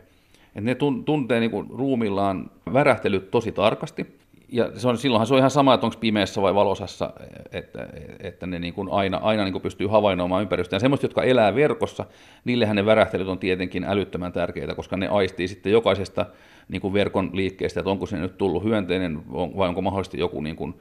Et 0.55 0.63
ne 0.63 0.75
tuntee 1.05 1.39
niin 1.39 1.51
kuin 1.51 1.69
ruumillaan 1.69 2.51
värähtelyt 2.73 3.31
tosi 3.31 3.51
tarkasti, 3.51 4.16
ja 4.51 4.71
se 4.79 4.87
on, 4.87 4.97
silloinhan 4.97 5.27
se 5.27 5.33
on 5.33 5.37
ihan 5.37 5.51
sama, 5.51 5.73
että 5.73 5.85
onko 5.85 5.97
pimeässä 5.99 6.41
vai 6.41 6.55
valosassa, 6.55 7.13
että, 7.51 7.87
että 8.19 8.47
ne 8.47 8.59
niin 8.59 8.73
kuin 8.73 8.89
aina, 8.91 9.17
aina 9.17 9.43
niin 9.43 9.51
kuin 9.51 9.61
pystyy 9.61 9.87
havainnoimaan 9.87 10.41
ympäristöä. 10.41 10.75
Ja 10.75 10.79
semmoiset, 10.79 11.03
jotka 11.03 11.23
elää 11.23 11.55
verkossa, 11.55 12.05
niillehän 12.45 12.75
ne 12.75 12.85
värähtelyt 12.85 13.27
on 13.27 13.39
tietenkin 13.39 13.83
älyttömän 13.83 14.31
tärkeitä, 14.31 14.75
koska 14.75 14.97
ne 14.97 15.07
aistii 15.07 15.47
sitten 15.47 15.71
jokaisesta 15.71 16.25
niin 16.69 16.81
kuin 16.81 16.93
verkon 16.93 17.29
liikkeestä, 17.33 17.79
että 17.79 17.89
onko 17.89 18.05
se 18.05 18.17
nyt 18.17 18.37
tullut 18.37 18.63
hyönteinen 18.63 19.21
vai 19.31 19.67
onko 19.67 19.81
mahdollisesti 19.81 20.19
joku 20.19 20.41
niin 20.41 20.55
kuin 20.55 20.73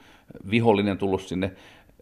vihollinen 0.51 0.99
tullut 0.99 1.23
sinne. 1.23 1.53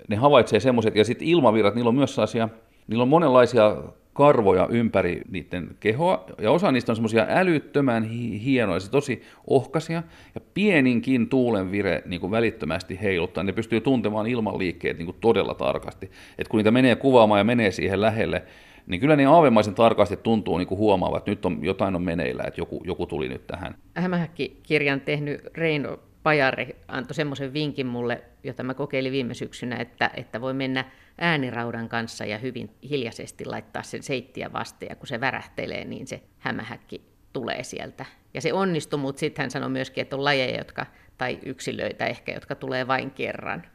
Ne 0.08 0.16
havaitsee 0.16 0.61
semmoiset, 0.61 0.97
ja 0.97 1.04
sitten 1.04 1.28
ilmavirrat, 1.28 1.75
niillä 1.75 1.88
on 1.88 1.94
myös 1.94 2.14
sellaisia, 2.14 2.49
niillä 2.88 3.02
on 3.02 3.09
monenlaisia 3.09 3.76
karvoja 4.14 4.68
ympäri 4.71 5.23
niiden 5.30 5.68
kehoa, 5.80 6.25
ja 6.40 6.50
osa 6.50 6.73
niistä 6.73 6.92
on 6.92 6.97
semmoisia 6.97 7.26
älyttömän 7.28 8.02
hienoja, 8.44 8.80
se 8.80 8.90
tosi 8.90 9.23
ohkaisia, 9.47 10.02
ja 10.35 10.40
pieninkin 10.54 11.28
tuulenvire 11.28 12.02
niin 12.06 12.21
kuin 12.21 12.30
välittömästi 12.30 12.99
heiluttaa, 13.02 13.44
ne 13.44 13.52
pystyy 13.52 13.80
tuntemaan 13.80 14.26
ilmanliikkeet 14.26 14.99
niin 14.99 15.06
kuin 15.06 15.16
todella 15.21 15.54
tarkasti. 15.54 16.11
Et 16.38 16.49
kun 16.49 16.59
niitä 16.59 16.71
menee 16.71 16.97
kuvaamaan 16.97 17.40
ja 17.40 17.44
menee 17.44 17.71
siihen 17.71 18.00
lähelle, 18.00 18.42
niin 18.87 19.00
kyllä 19.00 19.16
niin 19.16 19.28
aavemaisen 19.28 19.75
tarkasti 19.75 20.16
tuntuu 20.16 20.59
niin 20.59 20.68
kuin 20.68 20.78
huomaavat, 20.78 21.18
että 21.18 21.30
nyt 21.30 21.47
on, 21.47 21.59
jotain 21.62 21.97
on 21.97 22.02
meneillä, 22.02 22.44
että 22.47 22.61
joku, 22.61 22.83
joku 22.85 23.06
tuli 23.06 23.28
nyt 23.28 23.47
tähän. 23.47 23.75
Hämähäkki-kirjan 23.94 25.00
tehnyt 25.00 25.40
Reino 25.54 25.99
Pajari 26.25 26.76
antoi 26.88 27.14
semmoisen 27.14 27.52
vinkin 27.52 27.87
mulle, 27.87 28.23
jota 28.43 28.62
mä 28.62 28.75
kokeilin 28.75 29.12
viime 29.12 29.35
syksynä, 29.35 29.76
että, 29.76 30.11
että 30.14 30.40
voi 30.40 30.54
mennä 30.54 30.85
ääniraudan 31.19 31.88
kanssa 31.88 32.25
ja 32.25 32.38
hyvin 32.38 32.71
hiljaisesti 32.90 33.45
laittaa 33.45 33.83
sen 33.83 34.02
seittiä 34.02 34.52
vasten, 34.52 34.88
ja 34.90 34.97
kun 34.97 35.07
se 35.07 35.21
värähtelee, 35.21 35.85
niin 35.85 36.07
se 36.07 36.23
hämähäkki 36.38 37.02
tulee 37.33 37.62
sieltä. 37.62 38.04
Ja 38.35 38.40
se 38.40 38.52
onnistui, 38.52 39.00
mutta 39.00 39.21
sitten 39.21 39.43
hän 39.43 39.50
sanoi 39.50 39.69
myöskin, 39.69 40.02
että 40.02 40.16
on 40.16 40.25
lajeja, 40.25 40.59
jotka, 40.59 40.87
tai 41.19 41.38
yksilöitä 41.45 42.07
ehkä, 42.07 42.33
jotka 42.33 42.54
tulee 42.54 42.87
vain 42.87 43.11
kerran 43.11 43.66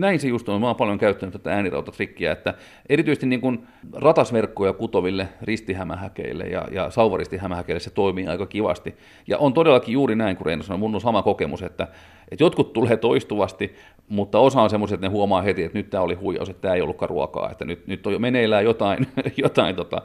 näin 0.00 0.20
se 0.20 0.28
just 0.28 0.48
on. 0.48 0.60
Mä 0.60 0.66
oon 0.66 0.76
paljon 0.76 0.98
käyttänyt 0.98 1.32
tätä 1.32 1.52
äänirautatrikkiä, 1.54 2.32
että 2.32 2.54
erityisesti 2.88 3.26
niin 3.26 3.40
kuin 3.40 3.66
ratasverkkoja 3.92 4.72
kutoville 4.72 5.28
ristihämähäkeille 5.42 6.44
ja, 6.44 6.68
ja 6.70 6.90
sauvaristihämähäkeille 6.90 7.80
se 7.80 7.90
toimii 7.90 8.26
aika 8.26 8.46
kivasti. 8.46 8.94
Ja 9.26 9.38
on 9.38 9.52
todellakin 9.52 9.92
juuri 9.92 10.16
näin, 10.16 10.36
kun 10.36 10.46
Reino 10.46 10.62
sanoi, 10.62 10.78
mun 10.78 10.94
on 10.94 11.00
sama 11.00 11.22
kokemus, 11.22 11.62
että, 11.62 11.88
että 12.30 12.44
jotkut 12.44 12.72
tulee 12.72 12.96
toistuvasti, 12.96 13.74
mutta 14.08 14.38
osa 14.38 14.62
on 14.62 14.70
semmoiset, 14.70 14.94
että 14.94 15.06
ne 15.06 15.12
huomaa 15.12 15.42
heti, 15.42 15.62
että 15.62 15.78
nyt 15.78 15.90
tämä 15.90 16.02
oli 16.02 16.14
huijaus, 16.14 16.48
että 16.48 16.62
tämä 16.62 16.74
ei 16.74 16.82
ollutkaan 16.82 17.10
ruokaa, 17.10 17.50
että 17.50 17.64
nyt, 17.64 17.86
nyt 17.86 18.06
on 18.06 18.12
jo 18.12 18.18
meneillään 18.18 18.64
jotain, 18.64 19.06
jotain 19.36 19.76
tota, 19.76 20.02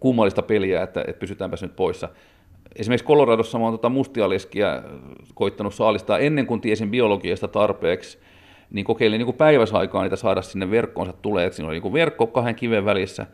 kummallista 0.00 0.42
peliä, 0.42 0.82
että, 0.82 1.04
että 1.06 1.20
pysytäänpä 1.20 1.56
nyt 1.62 1.76
poissa. 1.76 2.08
Esimerkiksi 2.76 3.06
Coloradossa 3.06 3.58
mä 3.58 3.64
oon 3.64 3.74
tota 3.74 3.88
mustialeskiä 3.88 4.82
koittanut 5.34 5.74
saalistaa 5.74 6.18
ennen 6.18 6.46
kuin 6.46 6.60
tiesin 6.60 6.90
biologiasta 6.90 7.48
tarpeeksi, 7.48 8.18
niin 8.70 8.84
kokeilin 8.84 9.18
niin 9.18 9.26
kuin 9.26 9.36
päiväsaikaa 9.36 10.02
niitä 10.02 10.16
saada 10.16 10.42
sinne 10.42 10.70
verkkoonsa 10.70 11.12
tulee, 11.12 11.46
että 11.46 11.56
siinä 11.56 11.68
oli 11.68 11.80
niin 11.80 11.92
verkko 11.92 12.26
kahden 12.26 12.54
kiven 12.54 12.84
välissä, 12.84 13.26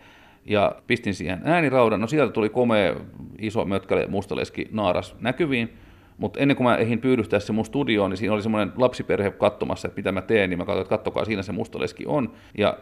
ja 0.44 0.76
pistin 0.86 1.14
siihen 1.14 1.40
ääniraudan, 1.44 2.00
no 2.00 2.06
sieltä 2.06 2.32
tuli 2.32 2.48
komea 2.48 2.94
iso 3.38 3.64
mötkäle 3.64 4.06
mustaleski 4.06 4.68
naaras 4.70 5.16
näkyviin, 5.20 5.72
Mutta 6.18 6.40
ennen 6.40 6.56
kuin 6.56 6.64
mä 6.64 6.76
ehdin 6.76 7.00
pyydystää 7.00 7.40
se 7.40 7.52
mun 7.52 7.64
studioon, 7.64 8.10
niin 8.10 8.18
siinä 8.18 8.34
oli 8.34 8.42
semmoinen 8.42 8.72
lapsiperhe 8.76 9.30
katsomassa, 9.30 9.88
että 9.88 9.98
mitä 9.98 10.12
mä 10.12 10.22
teen, 10.22 10.50
niin 10.50 10.58
mä 10.58 10.64
katsoin, 10.64 10.82
että 10.82 10.90
kattokaa, 10.90 11.24
siinä 11.24 11.42
se 11.42 11.52
mustaleski 11.52 12.04
on. 12.06 12.32
Ja 12.58 12.78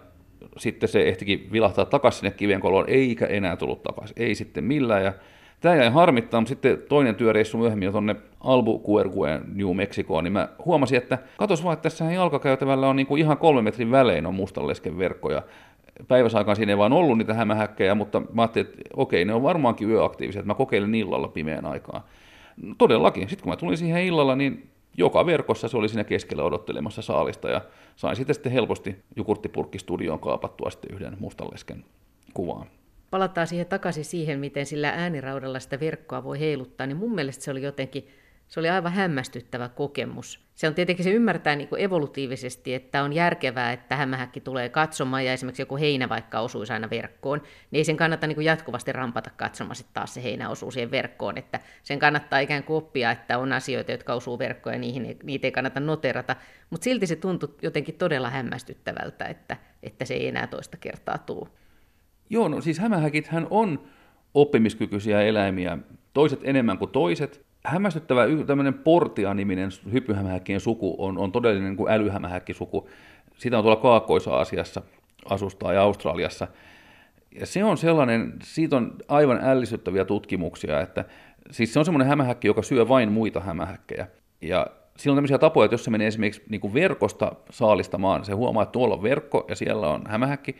sitten 0.56 0.88
se 0.88 1.08
ehtikin 1.08 1.48
vilahtaa 1.52 1.84
takaisin 1.84 2.20
sinne 2.20 2.30
kivenkoloon, 2.36 2.84
eikä 2.88 3.26
enää 3.26 3.56
tullut 3.56 3.82
takaisin, 3.82 4.16
ei 4.22 4.34
sitten 4.34 4.64
millään. 4.64 5.04
Ja 5.04 5.12
tämä 5.64 5.76
jäi 5.76 5.90
harmittaa, 5.90 6.40
mutta 6.40 6.48
sitten 6.48 6.78
toinen 6.88 7.14
työreissu 7.14 7.58
myöhemmin 7.58 7.92
tuonne 7.92 8.16
Albuquerqueen, 8.40 9.42
New 9.54 9.76
Mexicoon, 9.76 10.24
niin 10.24 10.32
mä 10.32 10.48
huomasin, 10.64 10.98
että 10.98 11.18
katos 11.36 11.64
vaan, 11.64 11.72
että 11.72 11.82
tässä 11.82 12.04
jalkakäytävällä 12.04 12.88
on 12.88 12.96
niinku 12.96 13.16
ihan 13.16 13.38
kolme 13.38 13.62
metrin 13.62 13.90
välein 13.90 14.26
on 14.26 14.34
mustalesken 14.34 14.98
verkkoja. 14.98 15.42
Päiväsaikaan 16.08 16.56
siinä 16.56 16.72
ei 16.72 16.78
vaan 16.78 16.92
ollut 16.92 17.18
niitä 17.18 17.34
hämähäkkejä, 17.34 17.94
mutta 17.94 18.22
mä 18.32 18.42
ajattelin, 18.42 18.68
että 18.68 18.82
okei, 18.96 19.24
ne 19.24 19.34
on 19.34 19.42
varmaankin 19.42 19.90
yöaktiivisia, 19.90 20.40
että 20.40 20.46
mä 20.46 20.54
kokeilen 20.54 20.94
illalla 20.94 21.28
pimeän 21.28 21.66
aikaa. 21.66 22.06
No, 22.62 22.74
todellakin. 22.78 23.28
Sitten 23.28 23.42
kun 23.42 23.52
mä 23.52 23.56
tulin 23.56 23.76
siihen 23.76 24.04
illalla, 24.04 24.36
niin 24.36 24.68
joka 24.96 25.26
verkossa 25.26 25.68
se 25.68 25.76
oli 25.76 25.88
siinä 25.88 26.04
keskellä 26.04 26.44
odottelemassa 26.44 27.02
saalista 27.02 27.48
ja 27.48 27.60
sain 27.96 28.16
sitten, 28.16 28.34
sitten 28.34 28.52
helposti 28.52 28.96
Jukurttipurkki-studioon 29.16 30.20
kaapattua 30.20 30.70
sitten 30.70 30.94
yhden 30.94 31.16
mustalesken 31.20 31.84
kuvaan. 32.34 32.66
Palataan 33.14 33.46
siihen 33.46 33.66
takaisin 33.66 34.04
siihen, 34.04 34.38
miten 34.38 34.66
sillä 34.66 34.90
ääniraudalla 34.90 35.60
sitä 35.60 35.80
verkkoa 35.80 36.24
voi 36.24 36.40
heiluttaa, 36.40 36.86
niin 36.86 36.96
mun 36.96 37.14
mielestä 37.14 37.44
se 37.44 37.50
oli 37.50 37.62
jotenkin 37.62 38.08
se 38.48 38.60
oli 38.60 38.70
aivan 38.70 38.92
hämmästyttävä 38.92 39.68
kokemus. 39.68 40.40
Se 40.54 40.68
on 40.68 40.74
tietenkin, 40.74 41.04
se 41.04 41.10
ymmärtää 41.10 41.56
niin 41.56 41.68
evolutiivisesti, 41.78 42.74
että 42.74 43.02
on 43.02 43.12
järkevää, 43.12 43.72
että 43.72 43.96
hämähäkki 43.96 44.40
tulee 44.40 44.68
katsomaan 44.68 45.24
ja 45.24 45.32
esimerkiksi 45.32 45.62
joku 45.62 45.76
heinä 45.76 46.08
vaikka 46.08 46.40
osuisi 46.40 46.72
aina 46.72 46.90
verkkoon, 46.90 47.38
niin 47.70 47.78
ei 47.78 47.84
sen 47.84 47.96
kannata 47.96 48.26
niin 48.26 48.42
jatkuvasti 48.42 48.92
rampata 48.92 49.30
katsomaan 49.36 49.76
sitten 49.76 49.94
taas 49.94 50.14
se 50.14 50.22
heinä 50.22 50.48
osuu 50.48 50.70
siihen 50.70 50.90
verkkoon, 50.90 51.38
että 51.38 51.60
sen 51.82 51.98
kannattaa 51.98 52.38
ikään 52.38 52.64
kuin 52.64 52.76
oppia, 52.76 53.10
että 53.10 53.38
on 53.38 53.52
asioita, 53.52 53.92
jotka 53.92 54.14
osuu 54.14 54.38
verkkoon 54.38 54.74
ja 54.74 54.80
niihin, 54.80 55.18
niitä 55.22 55.46
ei 55.46 55.52
kannata 55.52 55.80
noterata, 55.80 56.36
mutta 56.70 56.84
silti 56.84 57.06
se 57.06 57.16
tuntui 57.16 57.54
jotenkin 57.62 57.94
todella 57.94 58.30
hämmästyttävältä, 58.30 59.24
että, 59.24 59.56
että 59.82 60.04
se 60.04 60.14
ei 60.14 60.28
enää 60.28 60.46
toista 60.46 60.76
kertaa 60.76 61.18
tule. 61.18 61.48
Joo, 62.34 62.48
no 62.48 62.60
siis 62.60 62.78
hämähäkithän 62.78 63.46
on 63.50 63.80
oppimiskykyisiä 64.34 65.22
eläimiä, 65.22 65.78
toiset 66.14 66.40
enemmän 66.42 66.78
kuin 66.78 66.90
toiset, 66.90 67.44
hämmästyttävä 67.64 68.26
tämmöinen 68.46 68.74
Portia-niminen 68.74 69.70
hyppyhämähäkkien 69.92 70.60
suku 70.60 70.96
on, 70.98 71.18
on 71.18 71.32
todellinen 71.32 71.68
niin 71.68 71.76
kuin 71.76 71.92
älyhämähäkkisuku. 71.92 72.88
Sitä 73.38 73.58
on 73.58 73.64
tuolla 73.64 73.80
Kaakkois-Aasiassa 73.80 74.82
asustaa 75.30 75.72
ja 75.72 75.82
Australiassa. 75.82 76.48
Ja 77.40 77.46
se 77.46 77.64
on 77.64 77.76
sellainen, 77.76 78.32
siitä 78.42 78.76
on 78.76 78.94
aivan 79.08 79.40
ällistyttäviä 79.42 80.04
tutkimuksia, 80.04 80.80
että 80.80 81.04
siis 81.50 81.72
se 81.72 81.78
on 81.78 81.84
semmoinen 81.84 82.08
hämähäkki, 82.08 82.48
joka 82.48 82.62
syö 82.62 82.88
vain 82.88 83.12
muita 83.12 83.40
hämähäkkejä. 83.40 84.06
Ja 84.42 84.66
sillä 84.96 85.12
on 85.12 85.16
tämmöisiä 85.16 85.38
tapoja, 85.38 85.64
että 85.64 85.74
jos 85.74 85.84
se 85.84 85.90
menee 85.90 86.06
esimerkiksi 86.06 86.42
niin 86.48 86.60
kuin 86.60 86.74
verkosta 86.74 87.32
saalistamaan, 87.50 88.24
se 88.24 88.32
huomaa, 88.32 88.62
että 88.62 88.72
tuolla 88.72 88.94
on 88.94 89.02
verkko 89.02 89.46
ja 89.48 89.56
siellä 89.56 89.88
on 89.88 90.02
hämähäkki, 90.06 90.56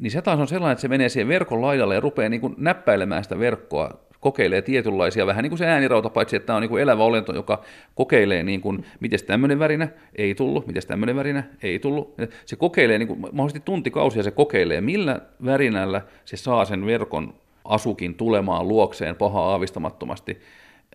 niin 0.00 0.10
se 0.10 0.22
taas 0.22 0.40
on 0.40 0.48
sellainen, 0.48 0.72
että 0.72 0.82
se 0.82 0.88
menee 0.88 1.08
siihen 1.08 1.28
verkon 1.28 1.62
laidalle 1.62 1.94
ja 1.94 2.00
rupeaa 2.00 2.28
niin 2.28 2.40
kuin 2.40 2.54
näppäilemään 2.58 3.22
sitä 3.22 3.38
verkkoa 3.38 3.90
kokeilee 4.20 4.62
tietynlaisia, 4.62 5.26
vähän 5.26 5.42
niin 5.42 5.50
kuin 5.50 5.58
se 5.58 5.66
äänirauta, 5.66 6.10
paitsi 6.10 6.36
että 6.36 6.46
tämä 6.46 6.56
on 6.56 6.60
niin 6.60 6.70
kuin 6.70 6.82
elävä 6.82 7.02
olento, 7.02 7.34
joka 7.34 7.62
kokeilee, 7.94 8.42
niin 8.42 8.60
kuin, 8.60 8.84
miten 9.00 9.18
tämmöinen 9.26 9.58
värinä 9.58 9.88
ei 10.16 10.34
tullut, 10.34 10.66
miten 10.66 10.82
tämmöinen 10.86 11.16
värinä 11.16 11.44
ei 11.62 11.78
tullut. 11.78 12.14
Se 12.46 12.56
kokeilee 12.56 12.98
niin 12.98 13.08
kuin, 13.08 13.20
mahdollisesti 13.20 13.62
tuntikausia, 13.64 14.22
se 14.22 14.30
kokeilee, 14.30 14.80
millä 14.80 15.20
värinällä 15.44 16.02
se 16.24 16.36
saa 16.36 16.64
sen 16.64 16.86
verkon 16.86 17.34
asukin 17.64 18.14
tulemaan 18.14 18.68
luokseen 18.68 19.16
pahaa 19.16 19.50
aavistamattomasti 19.50 20.40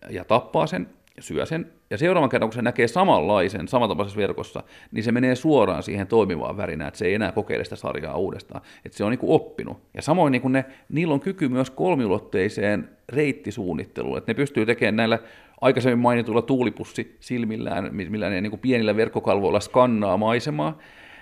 ja 0.10 0.26
tappaa 0.26 0.68
sen, 0.68 0.88
syö 1.20 1.46
sen, 1.46 1.72
ja 1.90 1.98
seuraavan 1.98 2.30
kerran, 2.30 2.50
kun 2.50 2.56
se 2.56 2.62
näkee 2.62 2.88
samanlaisen, 2.88 3.68
samantapaisessa 3.68 4.20
verkossa, 4.20 4.64
niin 4.92 5.04
se 5.04 5.12
menee 5.12 5.36
suoraan 5.36 5.84
siihen 5.84 6.08
toimivaan 6.08 6.58
värinään, 6.58 6.88
että 6.88 6.98
se 6.98 7.06
ei 7.06 7.14
enää 7.14 7.32
kokeile 7.32 7.64
sitä 7.64 7.76
sarjaa 7.76 8.18
uudestaan, 8.18 8.62
että 8.86 8.98
se 8.98 9.04
on 9.04 9.12
niin 9.12 9.20
kuin 9.20 9.32
oppinut. 9.32 9.78
Ja 9.94 10.02
samoin 10.02 10.32
niin 10.32 10.52
ne, 10.52 10.66
niillä 10.90 11.14
on 11.14 11.20
kyky 11.20 11.50
myös 11.50 11.70
kolmiulotteiseen 11.70 12.90
reittisuunnitteluun, 13.10 14.18
että 14.18 14.30
ne 14.30 14.36
pystyy 14.36 14.66
tekemään 14.66 14.96
näillä 14.96 15.20
aikaisemmin 15.62 16.00
mainituilla 16.00 16.42
tuulipussi 16.42 17.18
silmillään, 17.20 17.90
millä 17.92 18.30
ne 18.30 18.42
niin 18.42 18.52
kuin 18.52 18.60
pienillä 18.60 18.96
verkkokalvoilla 18.96 19.60
skannaa 19.60 20.18
maisemaa, 20.18 20.78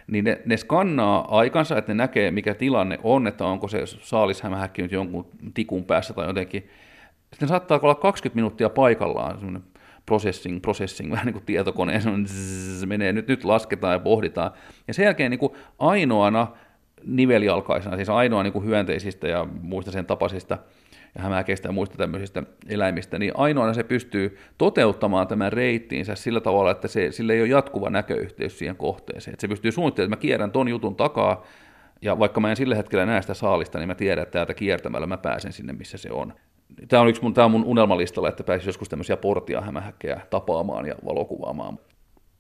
niin 0.08 0.26
ne, 0.26 0.42
ne 0.46 0.58
skannaa 0.58 1.38
aikansa, 1.38 1.78
että 1.78 1.94
ne 1.94 1.98
näkee, 1.98 2.32
mikä 2.32 2.54
tilanne 2.54 3.00
on, 3.04 3.28
että 3.28 3.46
onko 3.46 3.68
se 3.68 3.86
saalishämähäkki 3.86 4.82
nyt 4.82 4.92
jonkun 4.92 5.28
tikun 5.54 5.86
päässä 5.86 6.14
tai 6.14 6.28
jotenkin. 6.28 6.70
Sitten 7.32 7.48
saattaa 7.48 7.80
olla 7.82 7.96
20 7.96 8.36
minuuttia 8.36 8.70
paikallaan, 8.70 9.36
semmoinen 9.36 9.64
processing, 10.06 10.62
processing, 10.62 11.12
vähän 11.14 11.26
niin 11.26 11.34
kuin 11.34 11.46
tietokoneen, 11.46 12.28
zzz, 12.28 12.86
menee, 12.86 13.14
nyt, 13.14 13.28
nyt 13.28 13.44
lasketaan 13.44 13.94
ja 13.94 14.00
pohditaan. 14.00 14.52
Ja 14.88 14.94
sen 14.94 15.04
jälkeen 15.04 15.32
niin 15.32 15.40
kuin 15.40 15.54
ainoana 15.80 16.48
nivelialkaisena, 17.06 17.96
siis 17.96 18.10
ainoa 18.10 18.44
niin 18.44 18.54
kuin 18.54 18.66
hyönteisistä 18.66 19.28
ja 19.28 19.48
muista 19.62 19.92
sen 19.92 20.06
tapaisista 20.06 20.58
ja 21.16 21.22
hämäkeistä 21.22 21.68
ja 21.68 21.72
muista 21.72 21.98
tämmöisistä 21.98 22.44
eläimistä, 22.70 23.20
niin 23.20 23.32
ainoana 23.36 23.74
se 23.74 23.84
pystyy 23.84 24.38
toteuttamaan 24.58 25.28
tämän 25.28 25.54
reittiinsä 25.54 26.16
sillä 26.16 26.42
tavalla, 26.42 26.72
että 26.72 26.88
se, 26.88 27.12
sillä 27.12 27.34
ei 27.34 27.42
ole 27.42 27.50
jatkuva 27.50 27.90
näköyhteys 27.90 28.60
siihen 28.60 28.76
kohteeseen. 28.76 29.34
Että 29.34 29.42
se 29.42 29.48
pystyy 29.48 29.72
suunnittelemaan, 29.72 30.14
että 30.14 30.26
mä 30.26 30.28
kierrän 30.28 30.52
ton 30.52 30.68
jutun 30.68 30.96
takaa, 30.96 31.44
ja 32.02 32.20
vaikka 32.20 32.40
mä 32.40 32.50
en 32.50 32.56
sillä 32.56 32.76
hetkellä 32.76 33.06
näe 33.06 33.22
sitä 33.22 33.34
saalista, 33.34 33.80
niin 33.80 33.88
mä 33.88 33.96
tiedän, 33.96 34.24
että 34.24 34.34
täältä 34.34 34.54
kiertämällä 34.54 35.08
mä 35.08 35.18
pääsen 35.18 35.54
sinne, 35.54 35.74
missä 35.74 35.98
se 35.98 36.12
on 36.12 36.34
tämä 36.88 37.02
on 37.02 37.08
yksi 37.08 37.22
mun, 37.22 37.34
tämä 37.34 37.46
on 37.46 37.52
mun 37.52 37.66
unelmalistalla, 37.66 38.30
että 38.30 38.44
pääsisi 38.44 38.70
joskus 38.70 38.90
tämmöisiä 38.90 39.18
portia 39.18 39.62
hämähäkkejä 39.62 40.22
tapaamaan 40.30 40.86
ja 40.86 40.96
valokuvaamaan. 41.06 41.80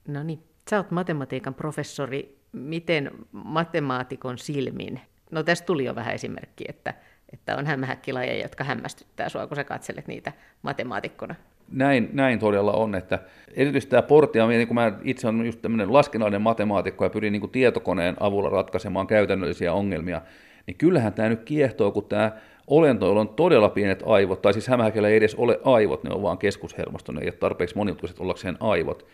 No 0.07 0.23
niin, 0.23 0.43
sä 0.69 0.77
oot 0.77 0.91
matematiikan 0.91 1.53
professori. 1.53 2.37
Miten 2.51 3.11
matemaatikon 3.31 4.37
silmin? 4.37 5.01
No 5.31 5.43
tässä 5.43 5.65
tuli 5.65 5.85
jo 5.85 5.95
vähän 5.95 6.13
esimerkki, 6.13 6.63
että, 6.67 6.93
että 7.33 7.57
on 7.57 7.65
hämähäkkilajeja, 7.65 8.43
jotka 8.43 8.63
hämmästyttää 8.63 9.29
sua, 9.29 9.47
kun 9.47 9.55
sä 9.55 9.63
katselet 9.63 10.07
niitä 10.07 10.31
matemaatikkona. 10.61 11.35
Näin, 11.71 12.09
näin 12.13 12.39
todella 12.39 12.71
on, 12.71 12.95
että 12.95 13.19
erityisesti 13.53 13.89
tämä 13.89 14.01
portia, 14.01 14.47
niin 14.47 14.67
kun 14.67 14.75
mä 14.75 14.91
itse 15.03 15.27
olen 15.27 15.45
just 15.45 15.61
tämmöinen 15.61 15.93
laskennallinen 15.93 16.41
matemaatikko 16.41 17.03
ja 17.03 17.09
pyrin 17.09 17.31
niin 17.31 17.41
kuin 17.41 17.51
tietokoneen 17.51 18.15
avulla 18.19 18.49
ratkaisemaan 18.49 19.07
käytännöllisiä 19.07 19.73
ongelmia, 19.73 20.21
niin 20.67 20.77
kyllähän 20.77 21.13
tämä 21.13 21.29
nyt 21.29 21.43
kiehtoo, 21.43 21.91
kun 21.91 22.05
tämä 22.05 22.31
olento, 22.67 23.05
jolla 23.05 23.21
on 23.21 23.29
todella 23.29 23.69
pienet 23.69 24.03
aivot, 24.05 24.41
tai 24.41 24.53
siis 24.53 24.67
hämähäkellä 24.67 25.09
ei 25.09 25.17
edes 25.17 25.35
ole 25.35 25.59
aivot, 25.63 26.03
ne 26.03 26.13
on 26.13 26.21
vaan 26.21 26.37
keskushermosto, 26.37 27.11
ne 27.11 27.21
ei 27.21 27.27
ole 27.27 27.33
tarpeeksi 27.33 27.75
monimutkaiset 27.75 28.19
ollakseen 28.19 28.57
aivot, 28.59 29.05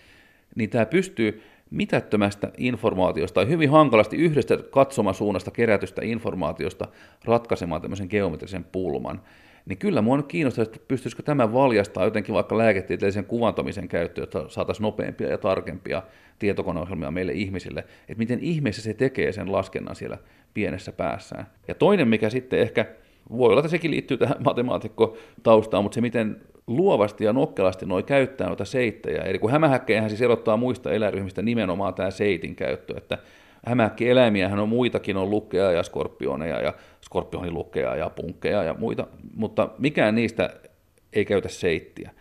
niin 0.56 0.70
tämä 0.70 0.86
pystyy 0.86 1.42
mitättömästä 1.72 2.52
informaatiosta 2.58 3.36
tai 3.36 3.48
hyvin 3.48 3.70
hankalasti 3.70 4.18
yhdestä 4.18 4.58
katsomasuunnasta 4.58 5.52
kerätystä 5.52 6.02
informaatiosta 6.06 6.88
ratkaisemaan 7.26 7.82
tämmöisen 7.82 8.08
geometrisen 8.10 8.64
pulman. 8.64 9.22
Niin 9.66 9.78
kyllä 9.78 10.02
mua 10.02 10.18
nyt 10.18 10.28
kiinnostaa, 10.28 10.64
että 10.64 10.80
pystyisikö 10.88 11.24
tämä 11.24 11.54
valjastaa 11.54 12.06
jotenkin 12.06 12.36
vaikka 12.36 12.58
lääketieteellisen 12.58 13.26
kuvantamisen 13.26 13.88
käyttöön, 13.88 14.24
että 14.24 14.44
saataisiin 14.48 14.84
nopeampia 14.84 15.30
ja 15.30 15.38
tarkempia 15.38 16.04
tietokoneohjelmia 16.40 17.12
meille 17.12 17.32
ihmisille, 17.32 17.80
että 17.80 18.18
miten 18.18 18.40
ihmeessä 18.40 18.82
se 18.82 18.94
tekee 18.94 19.32
sen 19.32 19.52
laskennan 19.52 19.96
siellä 19.96 20.18
pienessä 20.54 20.92
päässään. 20.92 21.48
Ja 21.68 21.76
toinen, 21.76 22.08
mikä 22.08 22.30
sitten 22.30 22.60
ehkä 22.60 22.86
voi 23.38 23.50
olla, 23.50 23.60
että 23.60 23.72
sekin 23.72 23.92
liittyy 23.92 24.18
tähän 24.18 24.38
matemaatikko-taustaan, 24.44 25.84
mutta 25.84 25.96
se 25.96 26.02
miten 26.02 26.42
luovasti 26.68 27.24
ja 27.24 27.34
nokkelasti 27.34 27.86
noi 27.86 28.04
käyttää 28.04 28.48
noita 28.48 28.66
seittejä. 28.66 29.22
Eli 29.22 29.40
kun 29.40 29.52
hämähäkkejähän 29.52 30.10
siis 30.10 30.22
erottaa 30.22 30.58
muista 30.58 30.92
eläinryhmistä 30.92 31.42
nimenomaan 31.42 31.94
tämä 31.94 32.12
seitin 32.12 32.56
käyttö, 32.56 32.98
että 32.98 33.18
hämähäkkieläimiähän 33.66 34.60
on 34.60 34.70
muitakin, 34.70 35.18
on 35.18 35.30
lukkeja 35.30 35.72
ja 35.72 35.84
skorpioneja 35.84 36.62
ja 36.62 36.74
skorpionilukkeja 37.06 37.96
ja 37.96 38.10
punkkeja 38.10 38.64
ja 38.64 38.74
muita, 38.74 39.08
mutta 39.36 39.70
mikään 39.78 40.16
niistä 40.16 40.50
ei 41.14 41.26
käytä 41.26 41.50
seittiä. 41.50 42.12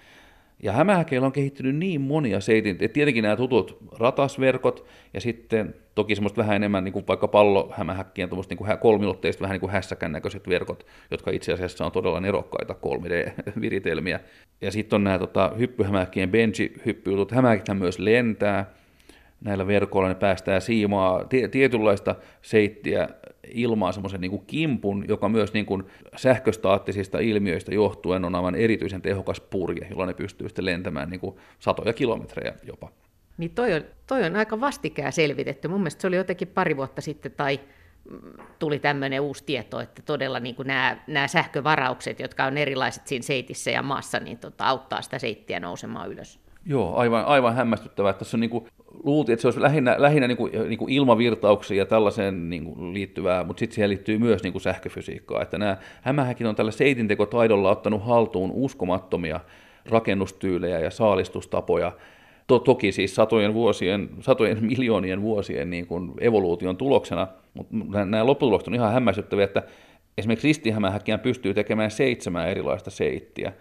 Ja 0.63 0.73
hämähäkeillä 0.73 1.27
on 1.27 1.33
kehittynyt 1.33 1.77
niin 1.77 2.01
monia 2.01 2.41
seitin, 2.41 2.73
että 2.73 2.89
tietenkin 2.89 3.23
nämä 3.23 3.37
tutut 3.37 3.79
ratasverkot 3.99 4.87
ja 5.15 5.21
sitten 5.21 5.75
toki 5.99 6.15
semmoista 6.15 6.41
vähän 6.41 6.57
enemmän 6.57 6.85
niin 6.85 6.93
kuin 6.93 7.07
vaikka 7.09 7.29
pallohämähäkkien 7.29 8.29
tuommoista 8.29 8.53
niin 8.53 8.59
kuin 8.59 8.79
kolmilotteista 8.79 9.43
vähän 9.43 9.55
niin 9.55 9.61
kuin 9.61 9.73
hässäkän 9.73 10.13
näköiset 10.13 10.49
verkot, 10.49 10.87
jotka 11.11 11.31
itse 11.31 11.53
asiassa 11.53 11.87
on 11.87 11.93
todella 11.93 12.21
nerokkaita 12.21 12.75
3D-viritelmiä. 12.75 14.21
Ja 14.61 14.71
sitten 14.71 14.97
on 14.97 15.05
nämä 15.05 15.19
tota, 15.19 15.53
hyppyhämähäkkien 15.59 16.31
benji-hyppyjutut. 16.31 17.33
Hämähäkithän 17.33 17.77
myös 17.77 17.99
lentää, 17.99 18.71
näillä 19.41 19.67
verkoilla 19.67 20.09
ne 20.09 20.15
päästää 20.15 20.61
siimaa 20.61 21.25
tietynlaista 21.51 22.15
seittiä 22.43 23.09
ilmaan 23.55 23.93
semmoisen 23.93 24.21
niin 24.21 24.47
kimpun, 24.47 25.05
joka 25.09 25.29
myös 25.29 25.53
niin 25.53 25.67
kuin 25.67 25.85
sähköstaattisista 26.17 27.19
ilmiöistä 27.19 27.75
johtuen 27.75 28.25
on 28.25 28.35
aivan 28.35 28.55
erityisen 28.55 29.03
tehokas 29.03 29.41
purje, 29.41 29.87
jolla 29.91 30.07
ne 30.07 30.15
pystyy 30.15 30.49
sitten 30.49 30.65
lentämään 30.65 31.11
niin 31.11 31.21
kuin 31.21 31.37
satoja 31.59 31.93
kilometrejä 31.93 32.55
jopa. 32.63 32.91
Niin 33.39 33.51
toi 33.51 33.75
on, 33.75 33.83
toi 34.07 34.25
on 34.25 34.37
aika 34.37 34.61
vastikään 34.61 35.13
selvitetty. 35.13 35.69
Mun 35.69 35.81
mielestä 35.81 36.01
se 36.01 36.07
oli 36.07 36.17
jotenkin 36.17 36.49
pari 36.49 36.77
vuotta 36.77 37.01
sitten 37.01 37.33
tai 37.33 37.61
tuli 38.59 38.79
tämmöinen 38.79 39.21
uusi 39.21 39.45
tieto, 39.45 39.81
että 39.81 40.03
todella 40.03 40.41
niin 40.41 40.57
nämä, 40.65 40.97
nämä 41.07 41.29
sähkövaraukset, 41.29 42.21
jotka 42.21 42.45
on 42.45 42.59
erilaiset 42.59 43.07
siinä 43.07 43.23
seitissä 43.23 43.71
ja 43.71 43.83
maassa, 43.83 44.21
niin 44.21 44.39
tota, 44.39 44.65
auttaa 44.65 45.03
sitä 45.03 45.19
seittiä 45.19 45.61
nousemaan 45.61 46.11
ylös. 46.11 46.41
Joo, 46.67 46.97
aivan, 46.97 47.25
aivan 47.25 47.55
hämmästyttävää. 47.55 48.13
Tässä 48.13 48.37
on 48.37 48.41
niin 48.41 48.51
kuin, 48.51 48.65
luultiin, 49.05 49.33
että 49.33 49.41
se 49.41 49.49
olisi 49.49 49.63
lähinnä, 49.63 49.95
lähinnä 49.99 50.29
niin 50.29 50.37
kuin, 50.37 50.53
niin 50.69 50.79
kuin 50.79 50.93
ilmavirtauksia 50.93 51.77
ja 51.77 51.87
tällaiseen 51.87 52.51
niin 52.51 52.65
kuin 52.65 52.95
liittyvää, 52.95 53.45
mutta 53.45 53.61
sitten 53.61 53.75
siihen 53.75 53.91
liittyy 53.91 54.19
myös 54.19 54.43
niin 54.43 54.53
kuin 54.53 54.63
sähköfysiikkaa. 54.63 55.43
Että 55.43 55.59
nämä 55.59 55.77
hämähäkin 56.03 56.47
on 56.47 56.57
tällä 56.57 56.71
seitintekotaidolla 56.71 57.71
ottanut 57.71 58.07
haltuun 58.07 58.51
uskomattomia 58.55 59.41
rakennustyylejä 59.87 60.81
ja 60.81 60.91
saalistustapoja, 60.91 61.93
to, 62.49 62.59
toki 62.59 62.93
siis 62.93 63.15
satojen 63.15 63.55
vuosien, 63.55 64.09
satojen 64.21 64.65
miljoonien 64.77 65.23
vuosien 65.23 65.71
niin 65.71 65.87
kuin 65.87 66.13
evoluution 66.21 66.77
tuloksena, 66.77 67.27
mutta 67.55 68.05
nämä 68.05 68.27
lopputulokset 68.27 68.69
on 68.69 68.75
ihan 68.75 68.93
hämmästyttäviä, 68.93 69.45
että 69.45 69.63
esimerkiksi 70.19 70.49
ristihämähäkkiä 70.49 71.19
pystyy 71.19 71.55
tekemään 71.55 71.91
seitsemän 71.91 72.49
erilaista 72.49 72.91
seittiä, 72.91 73.53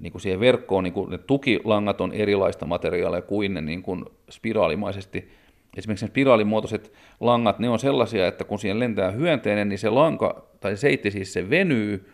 niin 0.00 0.12
kuin 0.12 0.22
siihen 0.22 0.40
verkkoon, 0.40 0.84
niin 0.84 0.94
kuin 0.94 1.10
ne 1.10 1.18
tukilangat 1.18 2.00
on 2.00 2.12
erilaista 2.12 2.66
materiaalia 2.66 3.22
kuin 3.22 3.54
ne 3.54 3.60
niin 3.60 3.82
kuin 3.82 4.04
spiraalimaisesti. 4.30 5.28
Esimerkiksi 5.76 6.04
ne 6.04 6.10
spiraalimuotoiset 6.10 6.92
langat, 7.20 7.58
ne 7.58 7.68
on 7.68 7.78
sellaisia, 7.78 8.26
että 8.26 8.44
kun 8.44 8.58
siihen 8.58 8.78
lentää 8.78 9.10
hyönteinen, 9.10 9.68
niin 9.68 9.78
se 9.78 9.90
lanka, 9.90 10.46
tai 10.60 10.76
se 10.76 10.80
seitti 10.80 11.10
siis 11.10 11.32
se 11.32 11.50
venyy, 11.50 12.12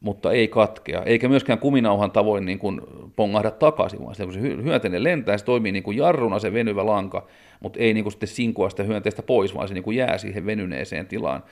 mutta 0.00 0.32
ei 0.32 0.48
katkea, 0.48 1.02
eikä 1.02 1.28
myöskään 1.28 1.58
kuminauhan 1.58 2.10
tavoin 2.10 2.44
niin 2.44 2.58
kuin 2.58 2.80
pongahda 3.16 3.50
takaisin, 3.50 4.00
vaan 4.00 4.14
kun 4.24 4.32
se 4.32 4.40
hyönteinen 4.40 5.04
lentää, 5.04 5.38
se 5.38 5.44
toimii 5.44 5.72
niin 5.72 5.82
kuin 5.82 5.96
jarruna 5.96 6.38
se 6.38 6.52
venyvä 6.52 6.86
lanka, 6.86 7.26
mutta 7.60 7.78
ei 7.78 7.94
niin 7.94 8.04
kuin 8.04 8.12
sitten 8.12 8.28
sinkua 8.28 8.70
sitä 8.70 8.82
hyönteistä 8.82 9.22
pois, 9.22 9.54
vaan 9.54 9.68
se 9.68 9.74
niin 9.74 9.84
kuin 9.84 9.96
jää 9.96 10.18
siihen 10.18 10.46
venyneeseen 10.46 11.06
tilaan. 11.06 11.42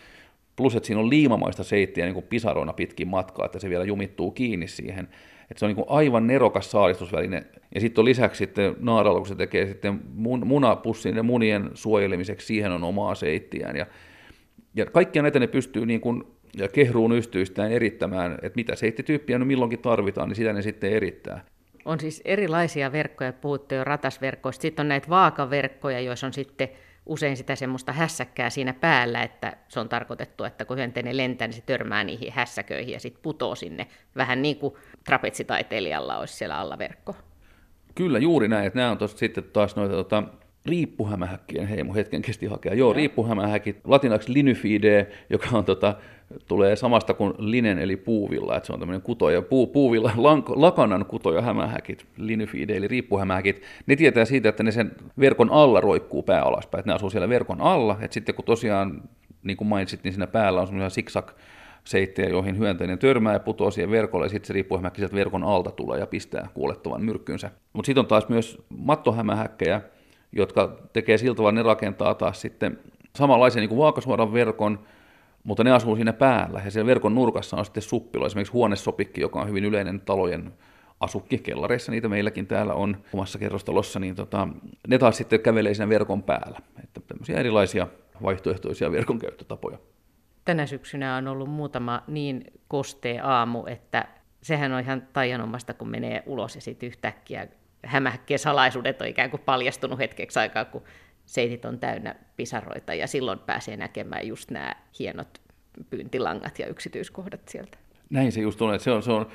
Plus, 0.57 0.77
että 0.77 0.87
siinä 0.87 1.01
on 1.01 1.11
liimamaista 1.11 1.65
seittiä 1.65 2.05
niin 2.05 2.15
kuin 2.15 2.27
pisaroina 2.29 2.73
pitkin 2.73 3.09
matkaa, 3.09 3.47
että 3.47 3.59
se 3.59 3.71
vielä 3.71 3.85
jumittuu 3.85 4.31
kiinni 4.31 4.69
siihen. 4.69 5.09
Että 5.51 5.59
se 5.59 5.65
on 5.65 5.69
niin 5.69 5.77
kuin 5.77 5.91
aivan 5.91 6.27
nerokas 6.27 6.71
saalistusväline. 6.71 7.47
Ja 7.75 7.81
sitten 7.81 8.03
on 8.03 8.05
lisäksi 8.05 8.39
sitten 8.39 8.77
naaralla, 8.81 9.19
kun 9.19 9.29
se 9.29 9.35
tekee 9.35 9.67
sitten 9.67 10.01
mun, 10.15 10.47
munapussin 10.47 11.17
ja 11.17 11.23
munien 11.23 11.71
suojelemiseksi, 11.75 12.47
siihen 12.47 12.73
on 12.73 12.85
omaa 12.85 13.15
seittiään. 13.15 13.77
Ja, 13.77 13.87
ja 14.75 14.87
kaikkia 14.87 15.23
näitä 15.23 15.39
ne 15.39 15.47
pystyy 15.47 15.87
niin 15.87 16.01
kuin 16.01 16.25
ja 16.57 16.69
kehruun 16.69 17.13
ystyistään 17.13 17.73
erittämään, 17.73 18.33
että 18.33 18.57
mitä 18.57 18.77
seittityyppiä 18.77 19.39
no 19.39 19.45
milloinkin 19.45 19.79
tarvitaan, 19.79 20.29
niin 20.29 20.37
sitä 20.37 20.53
ne 20.53 20.63
sitten 20.63 20.93
erittää. 20.93 21.45
On 21.85 22.01
siis 22.01 22.23
erilaisia 22.25 22.93
verkkoja, 22.93 23.33
puhuttu 23.33 23.75
jo 23.75 23.85
ratasverkkoista. 23.85 24.63
Sitten 24.63 24.85
on 24.85 24.89
näitä 24.89 25.09
vaakaverkkoja, 25.09 26.01
joissa 26.01 26.27
on 26.27 26.33
sitten 26.33 26.69
usein 27.07 27.37
sitä 27.37 27.57
semmoista 27.57 27.93
hässäkkää 27.93 28.51
siinä 28.51 28.73
päällä, 28.73 29.23
että 29.23 29.57
se 29.69 29.81
on 29.81 29.89
tarkoitettu, 29.89 30.45
että 30.45 30.65
kun 30.65 30.77
hyönteinen 30.77 31.17
lentää, 31.17 31.49
niin 31.49 31.55
se 31.55 31.63
törmää 31.67 32.05
niihin 32.05 32.33
hässäköihin 32.33 32.93
ja 32.93 33.01
sitten 33.01 33.23
putoo 33.23 33.55
sinne. 33.55 33.87
Vähän 34.17 34.43
niin 34.43 34.57
kuin 34.57 34.75
trapetsitaiteilijalla 35.05 36.19
olisi 36.19 36.35
siellä 36.35 36.59
alla 36.59 36.79
verkko. 36.79 37.17
Kyllä, 37.95 38.19
juuri 38.19 38.49
näin. 38.49 38.67
Että 38.67 38.79
nämä 38.79 38.91
on 38.91 38.99
tosta 38.99 39.19
sitten 39.19 39.45
taas 39.45 39.77
noita 39.77 39.95
tota, 39.95 40.23
riippuhämähäkkien 40.67 41.69
heimo, 41.69 41.95
hetken 41.95 42.23
kesti 42.23 42.47
hakea. 42.47 42.75
Joo, 42.75 42.93
riippuhämähäkit, 42.93 43.81
latinaksi 43.85 44.33
linyfide, 44.33 45.07
joka 45.31 45.49
on 45.53 45.65
tota, 45.65 45.97
tulee 46.49 46.77
samasta 46.77 47.15
kuin 47.15 47.35
linen 47.39 47.79
eli 47.79 47.97
puuvilla, 47.97 48.57
että 48.57 48.67
se 48.67 48.73
on 48.73 48.79
tämmöinen 48.79 49.03
kutoja, 49.03 49.43
puu, 49.43 49.67
puuvilla, 49.67 50.13
lank, 50.17 50.49
lakanan 50.49 51.05
kutoja 51.05 51.43
hämähäkit, 51.43 52.07
linyfide 52.17 52.77
eli 52.77 52.89
riippuhämähäkit, 52.89 53.63
ne 53.87 53.97
tietää 53.97 54.25
siitä, 54.25 54.49
että 54.49 54.63
ne 54.63 54.73
sen 54.73 54.93
verkon 55.21 55.51
alla 55.51 55.81
roikkuu 55.81 56.23
pää 56.23 56.43
alaspäin, 56.43 56.81
että 56.81 56.91
ne 56.91 56.95
asuu 56.95 57.11
siellä 57.11 57.29
verkon 57.29 57.61
alla, 57.61 57.97
että 58.01 58.15
sitten 58.15 58.35
kun 58.35 58.45
tosiaan, 58.45 59.03
niin 59.43 59.57
kuin 59.57 59.69
mainitsit, 59.69 60.05
niin 60.05 60.13
siinä 60.13 60.27
päällä 60.27 60.61
on 60.61 60.67
semmoisia 60.67 60.91
siksak 60.91 61.35
seittejä, 61.85 62.29
joihin 62.29 62.59
hyönteinen 62.59 62.99
törmää 62.99 63.33
ja 63.33 63.41
putoaa 63.41 63.71
siihen 63.71 63.91
verkolle, 63.91 64.27
ja 64.27 64.31
sitten 64.31 64.47
se 64.47 64.53
riippuhämähäkki 64.53 65.01
sieltä 65.01 65.17
verkon 65.17 65.45
alta 65.45 65.71
tulee 65.71 65.99
ja 65.99 66.07
pistää 66.07 66.49
kuolettavan 66.55 67.05
myrkkynsä. 67.05 67.51
Mutta 67.73 67.87
sitten 67.87 68.01
on 68.01 68.07
taas 68.07 68.29
myös 68.29 68.59
mattohämähäkkejä, 68.69 69.81
jotka 70.33 70.79
tekee 70.93 71.19
sillä 71.19 71.35
tavalla, 71.35 71.53
ne 71.53 71.63
rakentaa 71.63 72.15
taas 72.15 72.41
sitten 72.41 72.79
samanlaisen 73.17 73.61
niin 73.61 73.69
kuin 73.69 73.79
vaakasuoran 73.79 74.33
verkon, 74.33 74.79
mutta 75.47 75.65
ne 75.65 75.73
asuu 75.73 75.97
siinä 75.97 76.13
päällä, 76.13 76.61
ja 76.65 76.71
siellä 76.71 76.87
verkon 76.87 77.15
nurkassa 77.15 77.57
on 77.57 77.65
sitten 77.65 77.83
suppilo, 77.83 78.27
esimerkiksi 78.27 78.53
huonesopikki, 78.53 79.21
joka 79.21 79.41
on 79.41 79.49
hyvin 79.49 79.65
yleinen 79.65 80.01
talojen 80.01 80.53
asukki, 81.01 81.39
kellareissa 81.39 81.93
niitä 81.93 82.09
meilläkin 82.09 82.47
täällä 82.47 82.75
on 82.75 82.97
omassa 83.13 83.39
kerrostalossa, 83.39 84.01
niin 84.01 84.15
tota, 84.15 84.49
ne 84.89 84.99
taas 84.99 85.17
sitten 85.17 85.41
kävelee 85.41 85.75
siinä 85.75 85.89
verkon 85.89 86.23
päällä. 86.23 86.59
Että 86.85 87.01
tämmöisiä 87.01 87.41
erilaisia 87.41 87.87
vaihtoehtoisia 88.23 88.93
verkon 88.93 89.19
käyttötapoja. 89.19 89.79
Tänä 90.45 90.67
syksynä 90.67 91.17
on 91.17 91.29
ollut 91.29 91.51
muutama 91.51 92.03
niin 92.07 92.45
kostee 92.69 93.21
aamu, 93.21 93.67
että 93.67 94.05
sehän 94.43 94.73
on 94.73 94.81
ihan 94.81 95.03
taianomasta, 95.13 95.75
kun 95.75 95.89
menee 95.89 96.23
ulos 96.27 96.55
ja 96.55 96.61
sitten 96.61 96.87
yhtäkkiä 96.87 97.49
hämähäkkien 97.85 98.39
salaisuudet 98.39 99.01
on 99.01 99.09
ikään 99.09 99.31
kuin 99.31 99.43
paljastunut 99.45 99.99
hetkeksi 99.99 100.39
aikaa, 100.39 100.65
kun 100.65 100.83
seitit 101.27 101.65
on 101.65 101.79
täynnä 101.79 102.15
pisaroita 102.37 102.95
ja 102.95 103.07
silloin 103.07 103.39
pääsee 103.39 103.77
näkemään 103.77 104.27
just 104.27 104.51
nämä 104.51 104.75
hienot 104.99 105.41
pyyntilangat 105.91 106.59
ja 106.59 106.67
yksityiskohdat 106.67 107.49
sieltä. 107.49 107.79
Näin 108.11 108.33
se 108.33 108.41
just 108.41 108.63
on, 108.63 108.75
että 108.75 108.85
se 108.85 108.91
on, 108.91 109.03
se 109.03 109.13
on 109.13 109.27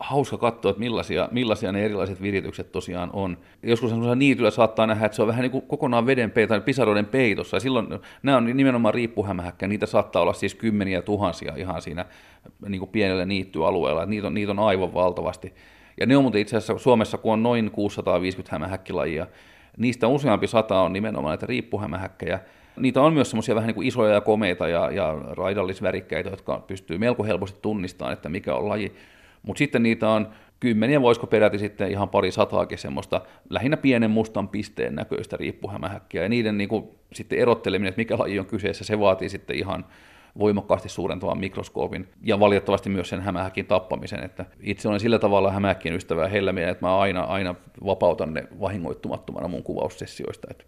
hauska 0.00 0.38
katsoa, 0.38 0.70
että 0.70 0.80
millaisia, 0.80 1.28
millaisia 1.32 1.72
ne 1.72 1.84
erilaiset 1.84 2.22
viritykset 2.22 2.72
tosiaan 2.72 3.10
on. 3.12 3.38
Joskus 3.62 3.92
niityllä 4.16 4.50
saattaa 4.50 4.86
nähdä, 4.86 5.06
että 5.06 5.16
se 5.16 5.22
on 5.22 5.28
vähän 5.28 5.42
niin 5.42 5.50
kuin 5.50 5.66
kokonaan 5.66 6.06
veden 6.06 6.30
peito, 6.30 6.48
tai 6.48 6.60
pisaroiden 6.60 7.06
peitossa. 7.06 7.56
Ja 7.56 7.60
silloin 7.60 7.88
nämä 8.22 8.36
on 8.36 8.56
nimenomaan 8.56 8.94
riippuhämähäkkä, 8.94 9.68
niitä 9.68 9.86
saattaa 9.86 10.22
olla 10.22 10.32
siis 10.32 10.54
kymmeniä 10.54 11.02
tuhansia 11.02 11.52
ihan 11.56 11.82
siinä 11.82 12.04
niin 12.68 12.78
kuin 12.78 12.90
pienellä 12.90 13.26
niittyalueella. 13.26 14.06
Niitä 14.06 14.26
on, 14.26 14.34
niitä 14.34 14.52
on 14.52 14.58
aivan 14.58 14.94
valtavasti. 14.94 15.54
Ja 16.00 16.06
ne 16.06 16.16
on 16.16 16.24
muuten 16.24 16.40
itse 16.40 16.56
asiassa 16.56 16.78
Suomessa, 16.78 17.18
kun 17.18 17.32
on 17.32 17.42
noin 17.42 17.70
650 17.70 18.54
hämähäkkilajia, 18.54 19.26
niistä 19.76 20.08
useampi 20.08 20.46
sata 20.46 20.80
on 20.80 20.92
nimenomaan 20.92 21.30
näitä 21.30 21.46
riippuhämähäkkejä. 21.46 22.40
Niitä 22.76 23.02
on 23.02 23.14
myös 23.14 23.30
semmoisia 23.30 23.54
vähän 23.54 23.66
niin 23.66 23.74
kuin 23.74 23.88
isoja 23.88 24.14
ja 24.14 24.20
komeita 24.20 24.68
ja, 24.68 24.90
ja 24.90 25.14
raidallisvärikkäitä, 25.30 26.30
jotka 26.30 26.64
pystyy 26.66 26.98
melko 26.98 27.24
helposti 27.24 27.58
tunnistamaan, 27.62 28.12
että 28.12 28.28
mikä 28.28 28.54
on 28.54 28.68
laji. 28.68 28.92
Mutta 29.42 29.58
sitten 29.58 29.82
niitä 29.82 30.08
on 30.08 30.28
kymmeniä, 30.60 31.02
voisiko 31.02 31.26
peräti 31.26 31.58
sitten 31.58 31.90
ihan 31.90 32.08
pari 32.08 32.32
sataakin 32.32 32.78
semmoista 32.78 33.20
lähinnä 33.50 33.76
pienen 33.76 34.10
mustan 34.10 34.48
pisteen 34.48 34.94
näköistä 34.94 35.36
riippuhämähäkkiä. 35.36 36.22
Ja 36.22 36.28
niiden 36.28 36.58
niin 36.58 36.68
kuin, 36.68 36.88
sitten 37.12 37.38
erotteleminen, 37.38 37.88
että 37.88 38.00
mikä 38.00 38.18
laji 38.18 38.38
on 38.38 38.46
kyseessä, 38.46 38.84
se 38.84 39.00
vaatii 39.00 39.28
sitten 39.28 39.56
ihan 39.56 39.84
voimakkaasti 40.38 40.88
suurentavan 40.88 41.38
mikroskoopin 41.38 42.08
ja 42.22 42.40
valitettavasti 42.40 42.90
myös 42.90 43.08
sen 43.08 43.20
hämähäkin 43.20 43.66
tappamisen. 43.66 44.24
Että 44.24 44.44
itse 44.60 44.88
olen 44.88 45.00
sillä 45.00 45.18
tavalla 45.18 45.52
hämähäkin 45.52 45.94
ystävä 45.94 46.22
ja 46.22 46.28
heillä 46.28 46.52
mieleen, 46.52 46.72
että 46.72 46.86
mä 46.86 46.98
aina, 46.98 47.22
aina 47.22 47.54
vapautan 47.84 48.34
ne 48.34 48.48
vahingoittumattomana 48.60 49.48
mun 49.48 49.62
kuvaussessioista. 49.62 50.48
Että. 50.50 50.64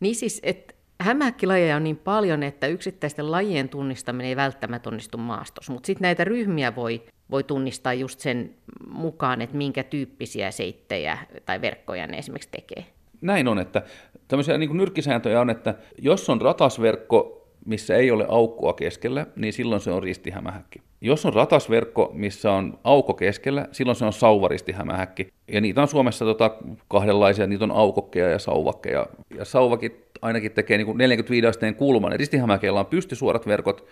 Niin 0.00 0.14
siis, 0.14 0.40
että 0.42 0.74
hämähäkkilajeja 1.00 1.76
on 1.76 1.84
niin 1.84 1.96
paljon, 1.96 2.42
että 2.42 2.66
yksittäisten 2.66 3.30
lajien 3.30 3.68
tunnistaminen 3.68 4.28
ei 4.28 4.36
välttämättä 4.36 4.90
onnistu 4.90 5.18
maastossa, 5.18 5.72
mutta 5.72 5.86
sitten 5.86 6.02
näitä 6.02 6.24
ryhmiä 6.24 6.76
voi, 6.76 7.02
voi 7.30 7.44
tunnistaa 7.44 7.94
just 7.94 8.20
sen 8.20 8.54
mukaan, 8.88 9.42
että 9.42 9.56
minkä 9.56 9.82
tyyppisiä 9.82 10.50
seittejä 10.50 11.18
tai 11.46 11.60
verkkoja 11.60 12.06
ne 12.06 12.18
esimerkiksi 12.18 12.48
tekee. 12.52 12.84
Näin 13.20 13.48
on, 13.48 13.58
että 13.58 13.82
tämmöisiä 14.28 14.58
niin 14.58 14.76
nyrkkisääntöjä 14.76 15.40
on, 15.40 15.50
että 15.50 15.74
jos 15.98 16.30
on 16.30 16.40
ratasverkko, 16.40 17.43
missä 17.64 17.96
ei 17.96 18.10
ole 18.10 18.26
aukkoa 18.28 18.72
keskellä, 18.72 19.26
niin 19.36 19.52
silloin 19.52 19.80
se 19.80 19.90
on 19.90 20.02
ristihämähäkki. 20.02 20.82
Jos 21.00 21.26
on 21.26 21.32
ratasverkko, 21.32 22.10
missä 22.14 22.52
on 22.52 22.78
aukko 22.84 23.14
keskellä, 23.14 23.68
silloin 23.72 23.96
se 23.96 24.04
on 24.04 24.12
sauvaristihämähäkki. 24.12 25.28
Ja 25.48 25.60
niitä 25.60 25.82
on 25.82 25.88
Suomessa 25.88 26.24
tota 26.24 26.56
kahdenlaisia, 26.88 27.46
niitä 27.46 27.64
on 27.64 27.72
aukokkeja 27.72 28.28
ja 28.28 28.38
sauvakkeja. 28.38 29.06
Ja 29.38 29.44
sauvakit 29.44 30.04
ainakin 30.22 30.52
tekee 30.52 30.76
niin 30.76 30.86
kuin 30.86 30.98
45 30.98 31.46
asteen 31.46 31.74
kulman. 31.74 32.12
Ristihämähäkeillä 32.12 32.80
on 32.80 32.86
pystysuorat 32.86 33.46
verkot, 33.46 33.86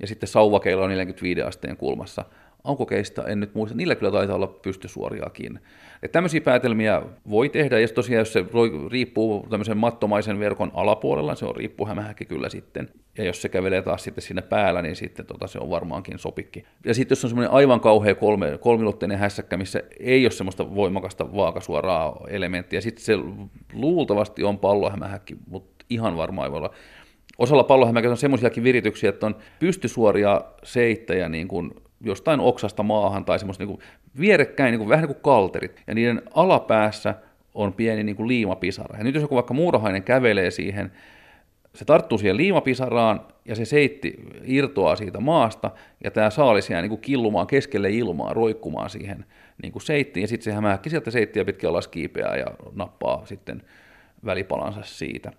ja 0.00 0.06
sitten 0.06 0.28
sauvakeilla 0.28 0.84
on 0.84 0.90
45 0.90 1.42
asteen 1.42 1.76
kulmassa 1.76 2.24
aukokeista 2.68 3.26
en 3.26 3.40
nyt 3.40 3.54
muista, 3.54 3.76
niillä 3.76 3.94
kyllä 3.94 4.12
taitaa 4.12 4.36
olla 4.36 4.46
pystysuoriakin. 4.46 5.60
Että 6.02 6.12
tämmöisiä 6.12 6.40
päätelmiä 6.40 7.02
voi 7.30 7.48
tehdä, 7.48 7.80
ja 7.80 7.88
tosiaan 7.88 8.18
jos 8.18 8.32
se 8.32 8.44
riippuu 8.90 9.46
tämmöisen 9.50 9.76
mattomaisen 9.76 10.38
verkon 10.38 10.70
alapuolella, 10.74 11.34
se 11.34 11.46
on 11.46 11.56
riippuhämähäkki 11.56 12.24
kyllä 12.24 12.48
sitten. 12.48 12.88
Ja 13.18 13.24
jos 13.24 13.42
se 13.42 13.48
kävelee 13.48 13.82
taas 13.82 14.04
sitten 14.04 14.22
sinne 14.22 14.42
päällä, 14.42 14.82
niin 14.82 14.96
sitten 14.96 15.26
tota, 15.26 15.46
se 15.46 15.58
on 15.58 15.70
varmaankin 15.70 16.18
sopikki. 16.18 16.64
Ja 16.84 16.94
sitten 16.94 17.12
jos 17.16 17.24
on 17.24 17.30
semmoinen 17.30 17.52
aivan 17.52 17.80
kauhea 17.80 18.14
kolme, 18.14 18.58
kolmilotteinen 18.60 19.18
hässäkkä, 19.18 19.56
missä 19.56 19.82
ei 20.00 20.24
ole 20.24 20.30
semmoista 20.30 20.74
voimakasta 20.74 21.34
vaakasuoraa 21.34 22.20
elementtiä, 22.28 22.80
sitten 22.80 23.04
se 23.04 23.12
luultavasti 23.72 24.44
on 24.44 24.58
pallohämähäkki, 24.58 25.36
mutta 25.46 25.84
ihan 25.90 26.16
varmaan 26.16 26.46
ei 26.46 26.52
voi 26.52 26.58
olla. 26.58 26.74
Osalla 27.38 27.64
pallohämähäkki 27.64 28.08
on 28.08 28.16
semmoisiakin 28.16 28.64
virityksiä, 28.64 29.10
että 29.10 29.26
on 29.26 29.36
pystysuoria 29.58 30.40
seittäjä 30.62 31.28
niin 31.28 31.48
kuin 31.48 31.70
jostain 32.00 32.40
oksasta 32.40 32.82
maahan 32.82 33.24
tai 33.24 33.38
semmoista 33.38 33.64
niin 33.64 33.78
vierekkäin, 34.20 34.72
niin 34.72 34.78
kuin, 34.78 34.88
vähän 34.88 35.02
niin 35.02 35.14
kuin 35.14 35.22
kalterit. 35.22 35.82
Ja 35.86 35.94
niiden 35.94 36.22
alapäässä 36.34 37.14
on 37.54 37.72
pieni 37.72 38.04
niin 38.04 38.16
kuin 38.16 38.28
liimapisara. 38.28 38.98
Ja 38.98 39.04
nyt 39.04 39.14
jos 39.14 39.22
joku 39.22 39.34
vaikka 39.34 39.54
muurahainen 39.54 40.02
kävelee 40.02 40.50
siihen 40.50 40.92
se 41.74 41.84
tarttuu 41.84 42.18
siihen 42.18 42.36
liimapisaraan 42.36 43.20
ja 43.44 43.56
se 43.56 43.64
seitti 43.64 44.14
irtoaa 44.44 44.96
siitä 44.96 45.20
maasta 45.20 45.70
ja 46.04 46.10
tämä 46.10 46.30
saalis 46.30 46.70
jää 46.70 46.82
niin 46.82 46.90
kuin 46.90 47.00
killumaan 47.00 47.46
keskelle 47.46 47.90
ilmaa, 47.90 48.32
roikkumaan 48.32 48.90
siihen 48.90 49.24
niin 49.62 49.72
kuin 49.72 49.82
seittiin 49.82 50.22
ja 50.22 50.28
sitten 50.28 50.44
se 50.44 50.52
hämähäkki 50.52 50.90
sieltä 50.90 51.10
seittiä 51.10 51.44
pitkin 51.44 51.68
alas 51.68 51.88
kiipeää 51.88 52.36
ja 52.36 52.46
nappaa 52.74 53.26
sitten 53.26 53.62
välipalansa 54.24 54.82
siitä. 54.82 55.32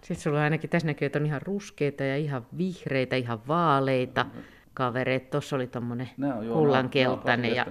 Sitten 0.00 0.22
sulla 0.22 0.42
ainakin 0.42 0.70
tässä 0.70 0.86
näkyy, 0.86 1.06
että 1.06 1.18
on 1.18 1.26
ihan 1.26 1.42
ruskeita 1.42 2.04
ja 2.04 2.16
ihan 2.16 2.46
vihreitä, 2.58 3.16
ihan 3.16 3.40
vaaleita 3.48 4.26
kavereita. 4.74 5.30
Tuossa 5.30 5.56
oli 5.56 5.66
tuommoinen 5.66 6.08
kullankeltainen 6.52 7.54
ja 7.54 7.66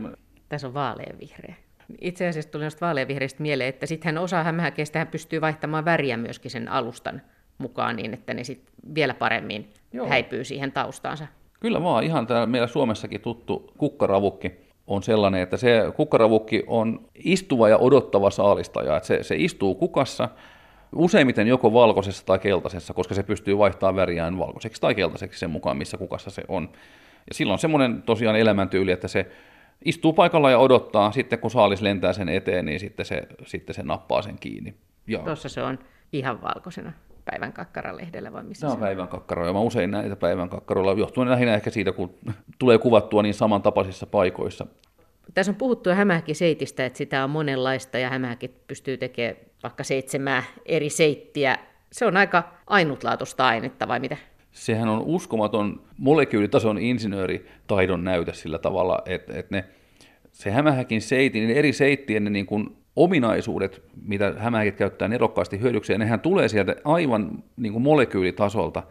tässä 0.49 0.67
on 0.67 0.73
vaaleanvihreä. 0.73 1.55
Itse 2.01 2.27
asiassa 2.27 2.51
tuli 2.51 2.63
noista 2.63 2.86
vaaleanvihreistä 2.86 3.41
mieleen, 3.41 3.69
että 3.69 3.86
sitten 3.86 4.17
osa 4.17 4.43
hämähäkeistä 4.43 5.05
pystyy 5.05 5.41
vaihtamaan 5.41 5.86
väriä 5.86 6.17
myöskin 6.17 6.51
sen 6.51 6.69
alustan 6.69 7.21
mukaan 7.57 7.95
niin, 7.95 8.13
että 8.13 8.33
ne 8.33 8.43
sitten 8.43 8.73
vielä 8.95 9.13
paremmin 9.13 9.69
Joo. 9.93 10.07
häipyy 10.10 10.43
siihen 10.43 10.71
taustaansa. 10.71 11.27
Kyllä 11.60 11.83
vaan, 11.83 12.03
ihan 12.03 12.27
täällä 12.27 12.45
meillä 12.45 12.67
Suomessakin 12.67 13.21
tuttu 13.21 13.73
kukkaravukki 13.77 14.51
on 14.88 15.03
sellainen, 15.03 15.41
että 15.41 15.57
se 15.57 15.83
kukkaravukki 15.95 16.63
on 16.67 17.10
istuva 17.15 17.69
ja 17.69 17.77
odottava 17.77 18.29
saalistaja. 18.29 18.97
Että 18.97 19.07
se, 19.07 19.23
se 19.23 19.36
istuu 19.36 19.75
kukassa, 19.75 20.29
useimmiten 20.95 21.47
joko 21.47 21.73
valkoisessa 21.73 22.26
tai 22.26 22.39
keltaisessa, 22.39 22.93
koska 22.93 23.13
se 23.13 23.23
pystyy 23.23 23.58
vaihtamaan 23.58 23.95
väriään 23.95 24.39
valkoiseksi 24.39 24.82
tai 24.82 24.95
keltaiseksi 24.95 25.39
sen 25.39 25.50
mukaan, 25.50 25.78
missä 25.78 25.97
kukassa 25.97 26.30
se 26.30 26.43
on. 26.47 26.69
Ja 27.28 27.34
silloin 27.34 27.60
semmoinen 27.60 28.02
tosiaan 28.02 28.36
elämäntyyli, 28.36 28.91
että 28.91 29.08
se 29.08 29.32
istuu 29.86 30.13
paikalla 30.13 30.52
ja 30.52 30.60
odottaa, 30.60 31.12
sitten 31.12 31.39
kun 31.39 31.52
saalis 31.52 31.82
lentää 31.82 32.13
sen 32.13 32.30
eteen, 32.30 32.65
niin 32.65 32.80
sitten 32.80 33.06
se, 33.06 33.28
sitten 33.45 33.76
se 33.76 33.84
nappaa 33.84 34.21
sen 34.21 34.36
kiinni. 34.39 34.73
Ja... 35.08 35.19
Tuossa 35.19 35.50
se 35.50 35.63
on 35.63 35.80
ihan 36.13 36.41
valkoisena 36.41 36.91
päivän 37.32 37.54
kakkaralehdellä 37.54 38.34
vai 38.34 38.43
missä 38.43 38.67
se 38.67 38.73
on? 38.73 38.80
päivän 38.80 39.08
kakkaroja. 39.08 39.54
Mä 39.54 39.60
usein 39.60 39.91
näitä 39.91 40.15
päivän 40.15 40.50
kakkaroilla, 40.50 40.93
johtuen 40.93 41.30
lähinnä 41.30 41.56
ehkä 41.56 41.69
siitä, 41.69 41.91
kun 41.91 42.13
tulee 42.60 42.78
kuvattua 42.78 43.21
niin 43.21 43.34
samantapaisissa 43.34 44.06
paikoissa. 44.06 44.67
Tässä 45.33 45.51
on 45.51 45.55
puhuttu 45.55 45.89
seitistä, 46.33 46.85
että 46.85 46.97
sitä 46.97 47.23
on 47.23 47.29
monenlaista 47.29 47.97
ja 47.97 48.09
hämähäkin 48.09 48.55
pystyy 48.67 48.97
tekemään 48.97 49.35
vaikka 49.63 49.83
seitsemää 49.83 50.43
eri 50.65 50.89
seittiä. 50.89 51.57
Se 51.91 52.05
on 52.05 52.17
aika 52.17 52.53
ainutlaatuista 52.67 53.47
ainetta 53.47 53.87
vai 53.87 53.99
mitä? 53.99 54.17
Sehän 54.51 54.89
on 54.89 55.01
uskomaton 55.01 55.81
molekyylitason 55.97 56.77
insinööritaidon 56.77 58.03
näytä 58.03 58.33
sillä 58.33 58.57
tavalla, 58.57 59.01
että, 59.05 59.33
että 59.39 59.55
ne, 59.55 59.63
se 60.31 60.51
hämähäkin 60.51 61.01
seiti, 61.01 61.39
niin 61.39 61.57
eri 61.57 61.73
seittien 61.73 62.23
ne 62.23 62.29
niin 62.29 62.45
kuin 62.45 62.77
ominaisuudet, 62.95 63.83
mitä 64.01 64.33
hämähäkit 64.37 64.75
käyttää 64.75 65.07
nerokkaasti 65.07 65.59
hyödykseen, 65.59 65.99
nehän 65.99 66.19
tulee 66.19 66.47
sieltä 66.47 66.75
aivan 66.83 67.43
niin 67.57 67.73
kuin 67.73 67.83
molekyylitasolta. 67.83 68.83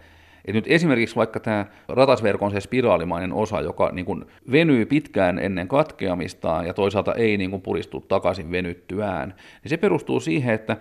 Et 0.46 0.54
nyt 0.54 0.64
esimerkiksi 0.68 1.16
vaikka 1.16 1.40
tämä 1.40 1.66
ratasverkon 1.88 2.50
se 2.50 2.60
spiraalimainen 2.60 3.32
osa, 3.32 3.60
joka 3.60 3.90
niin 3.92 4.06
kuin 4.06 4.24
venyy 4.52 4.86
pitkään 4.86 5.38
ennen 5.38 5.68
katkeamistaan 5.68 6.66
ja 6.66 6.74
toisaalta 6.74 7.14
ei 7.14 7.36
niin 7.36 7.50
kuin 7.50 7.62
puristu 7.62 8.00
takaisin 8.00 8.50
venyttyään, 8.50 9.34
niin 9.62 9.70
se 9.70 9.76
perustuu 9.76 10.20
siihen, 10.20 10.54
että 10.54 10.76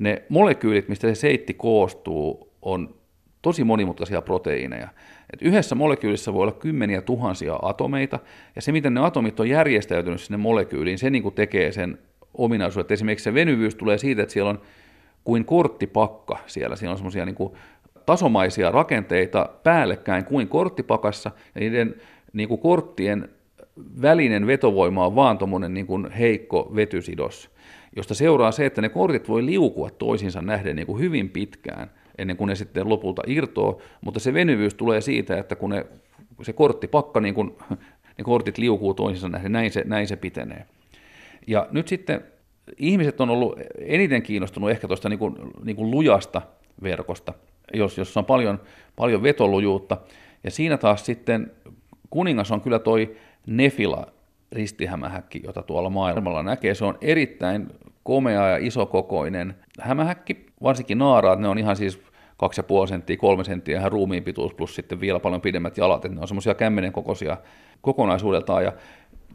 ne 0.00 0.22
molekyylit, 0.28 0.88
mistä 0.88 1.08
se 1.08 1.14
seitti 1.14 1.54
koostuu, 1.54 2.52
on 2.62 2.94
tosi 3.42 3.64
monimutkaisia 3.64 4.22
proteiineja. 4.22 4.88
Et 5.32 5.42
yhdessä 5.42 5.74
molekyylissä 5.74 6.32
voi 6.32 6.42
olla 6.42 6.52
kymmeniä 6.52 7.02
tuhansia 7.02 7.58
atomeita, 7.62 8.18
ja 8.56 8.62
se, 8.62 8.72
miten 8.72 8.94
ne 8.94 9.00
atomit 9.00 9.40
on 9.40 9.48
järjestäytynyt 9.48 10.20
sinne 10.20 10.36
molekyyliin, 10.36 10.98
se 10.98 11.10
niin 11.10 11.22
kuin 11.22 11.34
tekee 11.34 11.72
sen 11.72 11.98
ominaisuudet. 12.34 12.90
Esimerkiksi 12.90 13.24
se 13.24 13.34
venyvyys 13.34 13.74
tulee 13.74 13.98
siitä, 13.98 14.22
että 14.22 14.32
siellä 14.32 14.50
on 14.50 14.60
kuin 15.24 15.44
korttipakka 15.44 16.38
siellä. 16.46 16.76
Siellä 16.76 16.92
on 16.92 16.98
semmoisia 16.98 17.26
niin 17.26 17.36
tasomaisia 18.10 18.70
rakenteita 18.70 19.48
päällekkäin 19.62 20.24
kuin 20.24 20.48
korttipakassa, 20.48 21.30
ja 21.54 21.60
niiden 21.60 21.94
niin 22.32 22.48
kuin 22.48 22.60
korttien 22.60 23.28
välinen 24.02 24.46
vetovoima 24.46 25.06
on 25.06 25.14
vaan 25.14 25.38
tuommoinen 25.38 25.74
niin 25.74 26.10
heikko 26.18 26.72
vetysidos, 26.76 27.50
josta 27.96 28.14
seuraa 28.14 28.52
se, 28.52 28.66
että 28.66 28.82
ne 28.82 28.88
kortit 28.88 29.28
voi 29.28 29.46
liukua 29.46 29.90
toisinsa 29.90 30.42
nähden 30.42 30.76
niin 30.76 30.86
kuin 30.86 31.00
hyvin 31.00 31.30
pitkään, 31.30 31.90
ennen 32.18 32.36
kuin 32.36 32.48
ne 32.48 32.54
sitten 32.54 32.88
lopulta 32.88 33.22
irtoo, 33.26 33.80
mutta 34.00 34.20
se 34.20 34.34
venyvyys 34.34 34.74
tulee 34.74 35.00
siitä, 35.00 35.38
että 35.38 35.56
kun 35.56 35.70
ne, 35.70 35.86
se 36.42 36.52
korttipakka, 36.52 37.20
niin 37.20 37.34
kuin, 37.34 37.56
ne 38.18 38.24
kortit 38.24 38.58
liukuu 38.58 38.94
toisinsa 38.94 39.28
nähden, 39.28 39.52
näin 39.52 39.70
se, 39.70 39.82
näin 39.86 40.06
se 40.06 40.16
pitenee. 40.16 40.66
Ja 41.46 41.68
nyt 41.70 41.88
sitten 41.88 42.24
ihmiset 42.78 43.20
on 43.20 43.30
ollut 43.30 43.58
eniten 43.78 44.22
kiinnostunut 44.22 44.70
ehkä 44.70 44.86
tuosta 44.86 45.08
niin 45.08 45.18
kuin, 45.18 45.36
niin 45.64 45.76
kuin 45.76 45.90
lujasta 45.90 46.42
verkosta, 46.82 47.34
jos, 47.74 47.98
jossa 47.98 48.20
on 48.20 48.26
paljon, 48.26 48.60
paljon 48.96 49.22
vetolujuutta. 49.22 49.96
Ja 50.44 50.50
siinä 50.50 50.78
taas 50.78 51.06
sitten 51.06 51.52
kuningas 52.10 52.50
on 52.50 52.60
kyllä 52.60 52.78
toi 52.78 53.16
Nefila 53.46 54.06
ristihämähäkki, 54.52 55.40
jota 55.44 55.62
tuolla 55.62 55.90
maailmalla 55.90 56.42
näkee. 56.42 56.74
Se 56.74 56.84
on 56.84 56.98
erittäin 57.00 57.68
komea 58.02 58.48
ja 58.48 58.56
isokokoinen 58.56 59.54
hämähäkki, 59.80 60.46
varsinkin 60.62 60.98
naaraat, 60.98 61.38
ne 61.38 61.48
on 61.48 61.58
ihan 61.58 61.76
siis 61.76 61.98
2,5 62.82 62.88
senttiä, 62.88 63.16
3 63.16 63.44
senttiä 63.44 63.78
ihan 63.78 63.92
ruumiin 63.92 64.24
pituus 64.24 64.54
plus 64.54 64.74
sitten 64.74 65.00
vielä 65.00 65.20
paljon 65.20 65.40
pidemmät 65.40 65.78
jalat, 65.78 66.04
että 66.04 66.14
ne 66.14 66.20
on 66.20 66.28
semmoisia 66.28 66.54
kämmenen 66.54 66.92
kokoisia 66.92 67.36
kokonaisuudeltaan 67.80 68.64
ja 68.64 68.72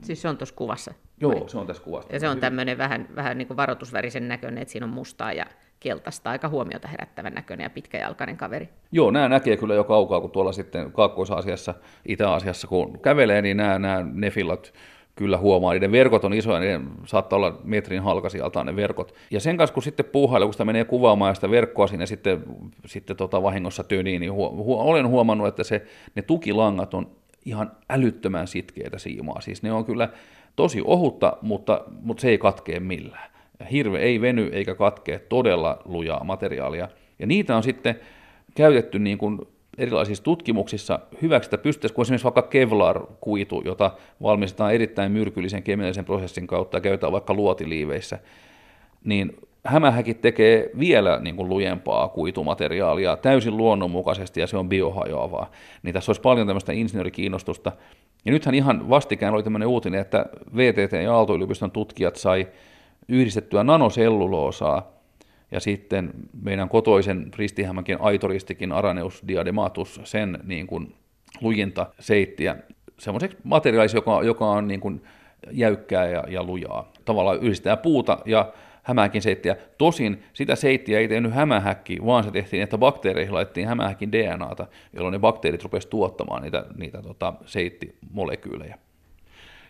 Siis 0.01 0.21
se 0.21 0.29
on 0.29 0.37
tuossa 0.37 0.55
kuvassa? 0.55 0.93
Joo, 1.21 1.31
vai? 1.31 1.49
se 1.49 1.57
on 1.57 1.67
tässä 1.67 1.83
kuvassa. 1.83 2.13
Ja 2.13 2.19
se 2.19 2.29
on 2.29 2.39
tämmöinen 2.39 2.77
vähän, 2.77 3.07
vähän 3.15 3.37
niin 3.37 3.47
kuin 3.47 3.57
varoitusvärisen 3.57 4.27
näköinen, 4.27 4.61
että 4.61 4.71
siinä 4.71 4.85
on 4.85 4.93
mustaa 4.93 5.33
ja 5.33 5.45
keltaista, 5.79 6.29
aika 6.29 6.49
huomiota 6.49 6.87
herättävän 6.87 7.33
näköinen 7.33 7.63
ja 7.63 7.69
pitkäjalkainen 7.69 8.37
kaveri. 8.37 8.69
Joo, 8.91 9.11
nämä 9.11 9.29
näkee 9.29 9.57
kyllä 9.57 9.73
jo 9.73 9.83
kaukaa, 9.83 10.21
kun 10.21 10.31
tuolla 10.31 10.51
sitten 10.51 10.91
Kaakkois-Aasiassa, 10.91 11.73
Itä-Asiassa, 12.07 12.67
kun 12.67 12.99
kävelee, 12.99 13.41
niin 13.41 13.57
nämä, 13.57 13.79
nämä 13.79 14.05
nefillat 14.13 14.73
kyllä 15.15 15.37
huomaa. 15.37 15.73
Niiden 15.73 15.91
verkot 15.91 16.23
on 16.23 16.33
isoja, 16.33 16.59
niiden 16.59 16.87
saattaa 17.05 17.37
olla 17.37 17.59
metrin 17.63 18.03
halkasijaltaan 18.03 18.65
ne 18.65 18.75
verkot. 18.75 19.15
Ja 19.31 19.39
sen 19.39 19.57
kanssa, 19.57 19.73
kun 19.73 19.83
sitten 19.83 20.05
puuhailee, 20.05 20.45
kun 20.45 20.53
sitä 20.53 20.65
menee 20.65 20.85
kuvaamaan 20.85 21.35
sitä 21.35 21.51
verkkoa 21.51 21.87
sinne 21.87 22.05
sitten, 22.05 22.43
sitten 22.85 23.17
tota 23.17 23.43
vahingossa 23.43 23.83
työniin, 23.83 24.19
niin 24.19 24.31
huo, 24.31 24.51
huo, 24.51 24.83
olen 24.83 25.07
huomannut, 25.07 25.47
että 25.47 25.63
se, 25.63 25.85
ne 26.15 26.21
tukilangat 26.21 26.93
on 26.93 27.07
ihan 27.45 27.71
älyttömän 27.89 28.47
sitkeitä 28.47 28.97
siimaa. 28.97 29.41
Siis 29.41 29.63
ne 29.63 29.71
on 29.71 29.85
kyllä 29.85 30.09
tosi 30.55 30.81
ohutta, 30.85 31.37
mutta, 31.41 31.83
mutta 32.01 32.21
se 32.21 32.29
ei 32.29 32.37
katkee 32.37 32.79
millään. 32.79 33.34
Hirve 33.71 33.99
ei 33.99 34.21
veny 34.21 34.49
eikä 34.53 34.75
katkee 34.75 35.19
todella 35.19 35.81
lujaa 35.85 36.23
materiaalia. 36.23 36.87
Ja 37.19 37.27
niitä 37.27 37.55
on 37.55 37.63
sitten 37.63 37.99
käytetty 38.55 38.99
niin 38.99 39.17
kuin 39.17 39.39
erilaisissa 39.77 40.23
tutkimuksissa 40.23 40.99
hyväksi, 41.21 41.47
että 41.47 41.57
pystyttäisiin, 41.57 41.95
kun 41.95 42.01
esimerkiksi 42.01 42.23
vaikka 42.23 42.41
Kevlar-kuitu, 42.41 43.61
jota 43.65 43.91
valmistetaan 44.21 44.73
erittäin 44.73 45.11
myrkyllisen 45.11 45.63
kemiallisen 45.63 46.05
prosessin 46.05 46.47
kautta 46.47 46.77
ja 46.77 46.81
käytetään 46.81 47.11
vaikka 47.11 47.33
luotiliiveissä, 47.33 48.19
niin 49.03 49.37
hämähäkit 49.65 50.21
tekee 50.21 50.69
vielä 50.79 51.19
niin 51.19 51.35
kuin 51.35 51.49
lujempaa 51.49 52.07
kuitumateriaalia 52.07 53.17
täysin 53.17 53.57
luonnonmukaisesti 53.57 54.39
ja 54.39 54.47
se 54.47 54.57
on 54.57 54.69
biohajoavaa. 54.69 55.51
Niin 55.83 55.93
tässä 55.93 56.09
olisi 56.09 56.21
paljon 56.21 56.47
tämmöistä 56.47 56.73
insinöörikiinnostusta. 56.73 57.71
Ja 58.25 58.31
nythän 58.31 58.55
ihan 58.55 58.89
vastikään 58.89 59.33
oli 59.33 59.43
tämmöinen 59.43 59.67
uutinen, 59.67 60.01
että 60.01 60.25
VTT 60.55 60.91
ja 61.03 61.15
Aalto-yliopiston 61.15 61.71
tutkijat 61.71 62.15
sai 62.15 62.47
yhdistettyä 63.07 63.63
nanoselluloosaa 63.63 64.91
ja 65.51 65.59
sitten 65.59 66.13
meidän 66.41 66.69
kotoisen 66.69 67.31
ristihämäkin 67.35 68.01
aitoristikin 68.01 68.71
Araneus 68.71 69.23
diadematus, 69.27 70.01
sen 70.03 70.39
niin 70.43 70.67
kuin 70.67 70.95
lujinta 71.41 71.87
seittiä 71.99 72.55
semmoiseksi 72.99 73.37
materiaaliksi, 73.43 73.97
joka, 73.97 74.23
joka 74.23 74.49
on 74.49 74.67
niin 74.67 74.79
kuin 74.79 75.01
jäykkää 75.51 76.07
ja, 76.07 76.23
ja 76.27 76.43
lujaa. 76.43 76.91
Tavallaan 77.05 77.39
yhdistää 77.41 77.77
puuta 77.77 78.17
ja 78.25 78.53
hämähäkin 78.83 79.21
seittiä. 79.21 79.55
Tosin 79.77 80.23
sitä 80.33 80.55
seittiä 80.55 80.99
ei 80.99 81.07
tehnyt 81.07 81.33
hämähäkki, 81.33 82.05
vaan 82.05 82.23
se 82.23 82.31
tehtiin, 82.31 82.63
että 82.63 82.77
bakteereihin 82.77 83.33
laitettiin 83.33 83.67
hämähäkin 83.67 84.11
DNAta, 84.11 84.67
jolloin 84.93 85.11
ne 85.11 85.19
bakteerit 85.19 85.63
rupesivat 85.63 85.89
tuottamaan 85.89 86.41
niitä, 86.41 86.65
niitä 86.77 87.01
tota, 87.01 87.33
seittimolekyylejä. 87.45 88.77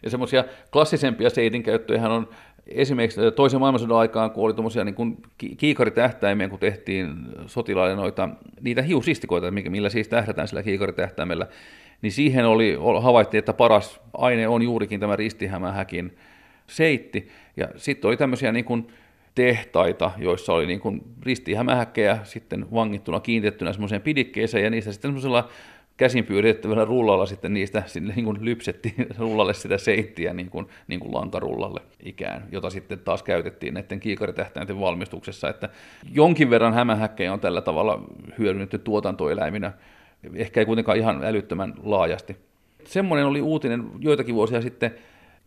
Ja 0.04 0.10
semmoisia 0.10 0.44
klassisempia 0.72 1.30
seitin 1.30 1.64
käyttöjä 1.64 2.10
on 2.10 2.30
esimerkiksi 2.68 3.22
toisen 3.36 3.60
maailmansodan 3.60 3.98
aikaan, 3.98 4.32
kun 4.32 4.46
oli 4.46 4.54
tuommoisia 4.54 4.84
niin 4.84 5.18
kiikaritähtäimiä, 5.58 6.50
kun 6.50 6.60
tehtiin 6.60 7.08
sotilaille 7.46 7.96
noita, 7.96 8.30
niitä 8.62 8.82
hiusistikoita, 8.82 9.52
millä 9.52 9.90
siis 9.90 10.08
tähdätään 10.08 10.48
sillä 10.48 10.64
kiikaritähtäimellä, 10.64 11.48
niin 12.02 12.12
siihen 12.12 12.46
oli, 12.46 12.78
havaittiin, 13.02 13.40
että 13.40 13.54
paras 13.54 14.02
aine 14.14 14.48
on 14.48 14.62
juurikin 14.62 15.00
tämä 15.00 15.16
ristihämähäkin 15.16 16.18
seitti. 16.68 17.30
Ja 17.58 17.68
sitten 17.76 18.08
oli 18.08 18.18
tämmöisiä 18.18 18.52
niin 18.52 18.66
kuin 18.66 18.88
tehtaita, 19.36 20.12
joissa 20.18 20.54
oli 20.54 20.66
niin 20.66 20.80
kuin 20.80 21.02
ristihämähäkkejä 21.24 22.20
sitten 22.24 22.66
vangittuna, 22.74 23.20
kiinnitettynä 23.20 23.74
semmoiseen 23.74 24.02
pidikkeeseen, 24.02 24.64
ja 24.64 24.70
niistä 24.70 24.92
sitten 24.92 25.10
semmoisella 25.10 25.50
käsin 25.98 26.26
pyöritettävällä 26.26 26.86
rullalla 26.86 27.26
sitten 27.26 27.54
niistä 27.54 27.84
sinne 27.86 28.14
niin 28.16 28.26
kuin 28.26 28.46
lypsettiin 28.46 29.08
rullalle 29.20 29.54
sitä 29.54 29.78
seittiä 29.78 30.34
niin 30.34 30.50
kuin, 30.50 30.68
niin 30.88 31.00
kuin 31.00 31.14
lankarullalle 31.14 31.82
ikään, 32.04 32.48
jota 32.52 32.70
sitten 32.70 33.00
taas 33.00 33.24
käytettiin 33.24 33.74
näiden 33.74 34.00
kiikaritähtäinten 34.00 34.80
valmistuksessa, 34.80 35.50
että 35.50 35.70
jonkin 36.14 36.50
verran 36.50 36.74
hämähäkkejä 36.74 37.34
on 37.34 37.40
tällä 37.40 37.62
tavalla 37.62 38.04
hyödynnetty 38.38 38.78
tuotantoeläiminä, 38.78 39.74
ehkä 40.34 40.60
ei 40.60 40.66
kuitenkaan 40.66 40.98
ihan 40.98 41.24
älyttömän 41.24 41.74
laajasti. 41.84 42.38
Semmoinen 42.84 43.26
oli 43.26 43.42
uutinen 43.42 43.84
joitakin 44.00 44.36
vuosia 44.36 44.62
sitten, 44.62 44.96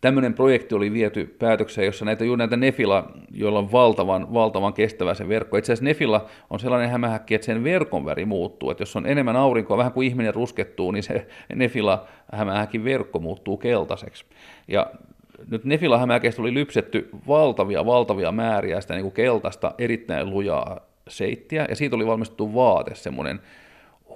tämmöinen 0.01 0.35
projekti 0.35 0.75
oli 0.75 0.93
viety 0.93 1.37
päätökseen, 1.39 1.87
jossa 1.87 2.05
näitä, 2.05 2.25
juuri 2.25 2.39
näitä 2.39 2.57
Nefila, 2.57 3.11
joilla 3.31 3.59
on 3.59 3.73
valtavan, 3.73 4.35
valtavan 4.35 4.73
kestävä 4.73 5.15
se 5.15 5.29
verkko. 5.29 5.57
Itse 5.57 5.73
asiassa 5.73 5.85
Nefila 5.85 6.27
on 6.51 6.61
sellainen 6.61 6.91
hämähäkki, 6.91 7.35
että 7.35 7.45
sen 7.45 7.65
verkon 7.65 8.05
väri 8.05 8.25
muuttuu. 8.25 8.71
Että 8.71 8.83
jos 8.83 8.97
on 8.97 9.07
enemmän 9.07 9.37
aurinkoa, 9.37 9.77
vähän 9.77 9.93
kuin 9.93 10.09
ihminen 10.09 10.35
ruskettuu, 10.35 10.91
niin 10.91 11.03
se 11.03 11.27
Nefila 11.55 12.07
hämähäkin 12.33 12.85
verkko 12.85 13.19
muuttuu 13.19 13.57
keltaiseksi. 13.57 14.25
Ja 14.69 14.91
nyt 15.51 15.65
Nefila 15.65 15.99
hämähäkeistä 15.99 16.43
oli 16.43 16.55
lypsetty 16.55 17.09
valtavia, 17.29 17.87
valtavia 17.87 18.33
määriä 18.33 18.81
sitä 18.81 18.95
niin 18.95 19.03
kuin 19.03 19.13
keltaista, 19.13 19.75
erittäin 19.79 20.31
lujaa 20.31 20.81
seittiä, 21.09 21.67
ja 21.69 21.77
siitä 21.77 21.97
oli 21.97 22.07
valmistettu 22.07 22.55
vaate, 22.55 22.95
semmoinen 22.95 23.41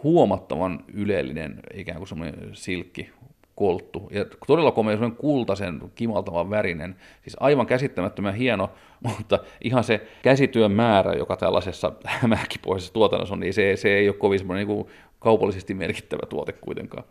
huomattavan 0.02 0.84
ylellinen, 0.94 1.60
ikään 1.74 1.98
kuin 1.98 2.08
semmoinen 2.08 2.50
silkki, 2.52 3.10
kolttu. 3.54 4.08
Ja 4.12 4.24
todella 4.46 4.72
komea, 4.72 4.94
semmoinen 4.94 5.16
kultaisen, 5.16 5.80
kimaltavan 5.94 6.50
värinen, 6.50 6.96
siis 7.22 7.36
aivan 7.40 7.66
käsittämättömän 7.66 8.34
hieno, 8.34 8.70
mutta 9.08 9.38
ihan 9.64 9.84
se 9.84 10.06
käsityön 10.22 10.72
määrä, 10.72 11.12
joka 11.12 11.36
tällaisessa 11.36 11.92
hämähäkipohjaisessa 12.20 12.92
tuotannossa 12.92 13.34
on, 13.34 13.40
niin 13.40 13.54
se, 13.54 13.76
se 13.76 13.88
ei 13.88 14.08
ole 14.08 14.16
kovin 14.16 14.38
semmoinen 14.38 14.68
niin 14.68 14.86
kaupallisesti 15.18 15.74
merkittävä 15.74 16.26
tuote 16.28 16.52
kuitenkaan. 16.52 17.04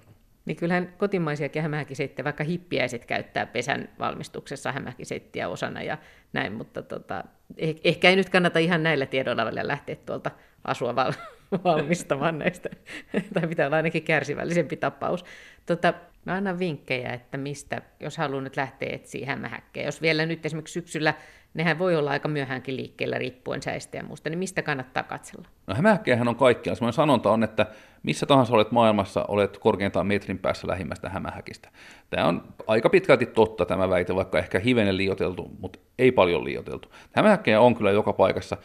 Niin 0.46 0.56
kyllähän 0.56 0.94
kotimaisia 0.98 1.62
hämähäkiseittiä, 1.62 2.26
vaikka 2.26 2.44
hippiäiset 2.44 3.06
käyttää 3.06 3.46
pesän 3.46 3.90
valmistuksessa 4.00 4.72
hämähäkiseittiä 4.72 5.50
osana 5.50 5.84
ja 5.84 5.98
näin, 6.34 6.54
mutta 6.54 6.82
tota, 6.82 7.24
eh, 7.58 7.76
ehkä 7.84 8.10
ei 8.10 8.16
nyt 8.16 8.30
kannata 8.30 8.60
ihan 8.60 8.84
näillä 8.84 9.06
tiedoilla 9.06 9.46
vielä 9.46 9.68
lähteä 9.68 9.96
tuolta 9.96 10.32
asua 10.64 10.96
valmistamaan 11.64 12.40
näistä, 12.40 12.70
tai 13.34 13.48
pitää 13.48 13.66
olla 13.68 13.76
ainakin 13.76 14.04
kärsivällisempi 14.04 14.78
tapaus. 14.78 15.26
Tota, 15.66 15.94
mä 16.26 16.34
annan 16.34 16.60
vinkkejä, 16.60 17.14
että 17.14 17.38
mistä, 17.38 17.82
jos 18.00 18.18
haluaa 18.18 18.42
nyt 18.42 18.58
lähteä 18.58 18.90
etsiä 18.92 19.26
hämähäkkejä. 19.26 19.86
Jos 19.86 20.02
vielä 20.02 20.26
nyt 20.26 20.46
esimerkiksi 20.46 20.74
syksyllä, 20.74 21.14
nehän 21.54 21.80
voi 21.80 21.96
olla 21.96 22.12
aika 22.12 22.28
myöhäänkin 22.28 22.78
liikkeellä 22.78 23.18
riippuen 23.18 23.62
säistä 23.62 23.98
ja 23.98 24.04
muusta, 24.04 24.30
niin 24.30 24.40
mistä 24.40 24.62
kannattaa 24.62 25.04
katsella? 25.04 25.48
No 25.68 25.76
hämähäkkejähän 25.76 26.28
on 26.28 26.36
kaikkialla. 26.36 26.76
Sellainen 26.76 26.94
sanonta 26.94 27.32
on, 27.32 27.44
että 27.44 27.66
missä 28.04 28.26
tahansa 28.26 28.54
olet 28.54 28.72
maailmassa, 28.72 29.26
olet 29.28 29.58
korkeintaan 29.58 30.08
metrin 30.08 30.40
päässä 30.40 30.68
lähimmästä 30.68 31.10
hämähäkistä. 31.10 31.70
Tämä 32.10 32.28
on 32.28 32.44
aika 32.68 32.90
pitkälti 32.90 33.26
totta 33.26 33.66
tämä 33.66 33.90
väite, 33.90 34.16
vaikka 34.16 34.40
ehkä 34.40 34.60
hivenen 34.60 34.98
liioteltu, 34.98 35.52
mutta 35.60 35.80
ei 36.00 36.12
paljon 36.12 36.44
liioteltu. 36.44 36.92
Hämähäkkejä 37.12 37.62
on 37.62 37.76
kyllä 37.76 37.92
joka 37.92 38.14
paikassa. 38.14 38.58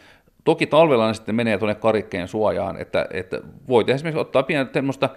Toki 0.43 0.67
talvella 0.67 1.07
ne 1.07 1.13
sitten 1.13 1.35
menee 1.35 1.57
tuonne 1.57 1.75
karikkeen 1.75 2.27
suojaan, 2.27 2.81
että, 2.81 3.07
että 3.11 3.41
voit 3.67 3.89
esimerkiksi 3.89 4.21
ottaa 4.21 4.43
pientä 4.43 4.73
semmoista 4.73 5.09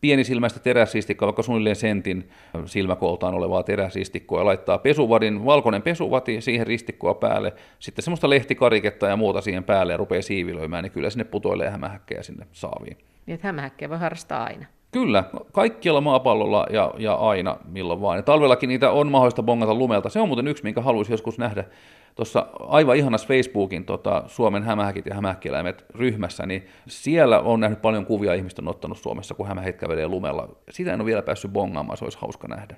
pienisilmäistä 0.00 0.60
teräsistikkoa, 0.60 1.26
vaikka 1.26 1.42
suunnilleen 1.42 1.76
sentin 1.76 2.28
silmäkooltaan 2.64 3.34
olevaa 3.34 3.62
teräsistikkoa 3.62 4.40
ja 4.40 4.44
laittaa 4.44 4.78
pesuvadin, 4.78 5.44
valkoinen 5.44 5.82
pesuvati 5.82 6.40
siihen 6.40 6.66
ristikkoa 6.66 7.14
päälle, 7.14 7.52
sitten 7.78 8.02
semmoista 8.02 8.30
lehtikariketta 8.30 9.06
ja 9.06 9.16
muuta 9.16 9.40
siihen 9.40 9.64
päälle 9.64 9.92
ja 9.92 9.96
rupeaa 9.96 10.22
siivilöimään, 10.22 10.84
niin 10.84 10.92
kyllä 10.92 11.10
sinne 11.10 11.24
putoilee 11.24 11.70
hämähäkkejä 11.70 12.22
sinne 12.22 12.46
saaviin. 12.52 12.96
Niin, 13.26 13.34
että 13.34 13.46
hämähäkkejä 13.46 13.88
voi 13.88 13.98
harrastaa 13.98 14.44
aina. 14.44 14.66
Kyllä, 14.92 15.24
kaikkialla 15.52 16.00
maapallolla 16.00 16.66
ja, 16.70 16.94
ja 16.98 17.14
aina 17.14 17.56
milloin 17.68 18.00
vaan. 18.00 18.18
Ja 18.18 18.22
talvellakin 18.22 18.68
niitä 18.68 18.90
on 18.90 19.10
mahdollista 19.10 19.42
bongata 19.42 19.74
lumelta. 19.74 20.08
Se 20.08 20.20
on 20.20 20.28
muuten 20.28 20.48
yksi, 20.48 20.62
minkä 20.62 20.80
haluaisin 20.80 21.12
joskus 21.12 21.38
nähdä 21.38 21.64
tuossa 22.18 22.46
aivan 22.58 22.96
ihanas 22.96 23.26
Facebookin 23.26 23.84
tota, 23.84 24.22
Suomen 24.26 24.62
hämähäkit 24.62 25.06
ja 25.06 25.14
hämähäkieläimet 25.14 25.84
ryhmässä, 25.94 26.46
niin 26.46 26.66
siellä 26.88 27.40
on 27.40 27.60
nähnyt 27.60 27.82
paljon 27.82 28.06
kuvia 28.06 28.34
ihmistä 28.34 28.62
on 28.62 28.68
ottanut 28.68 28.98
Suomessa, 28.98 29.34
kun 29.34 29.46
hämähät 29.48 29.76
kävelee 29.76 30.08
lumella. 30.08 30.48
Sitä 30.70 30.92
en 30.92 31.00
ole 31.00 31.06
vielä 31.06 31.22
päässyt 31.22 31.52
bongaamaan, 31.52 31.96
se 31.96 32.04
olisi 32.04 32.18
hauska 32.20 32.48
nähdä. 32.48 32.76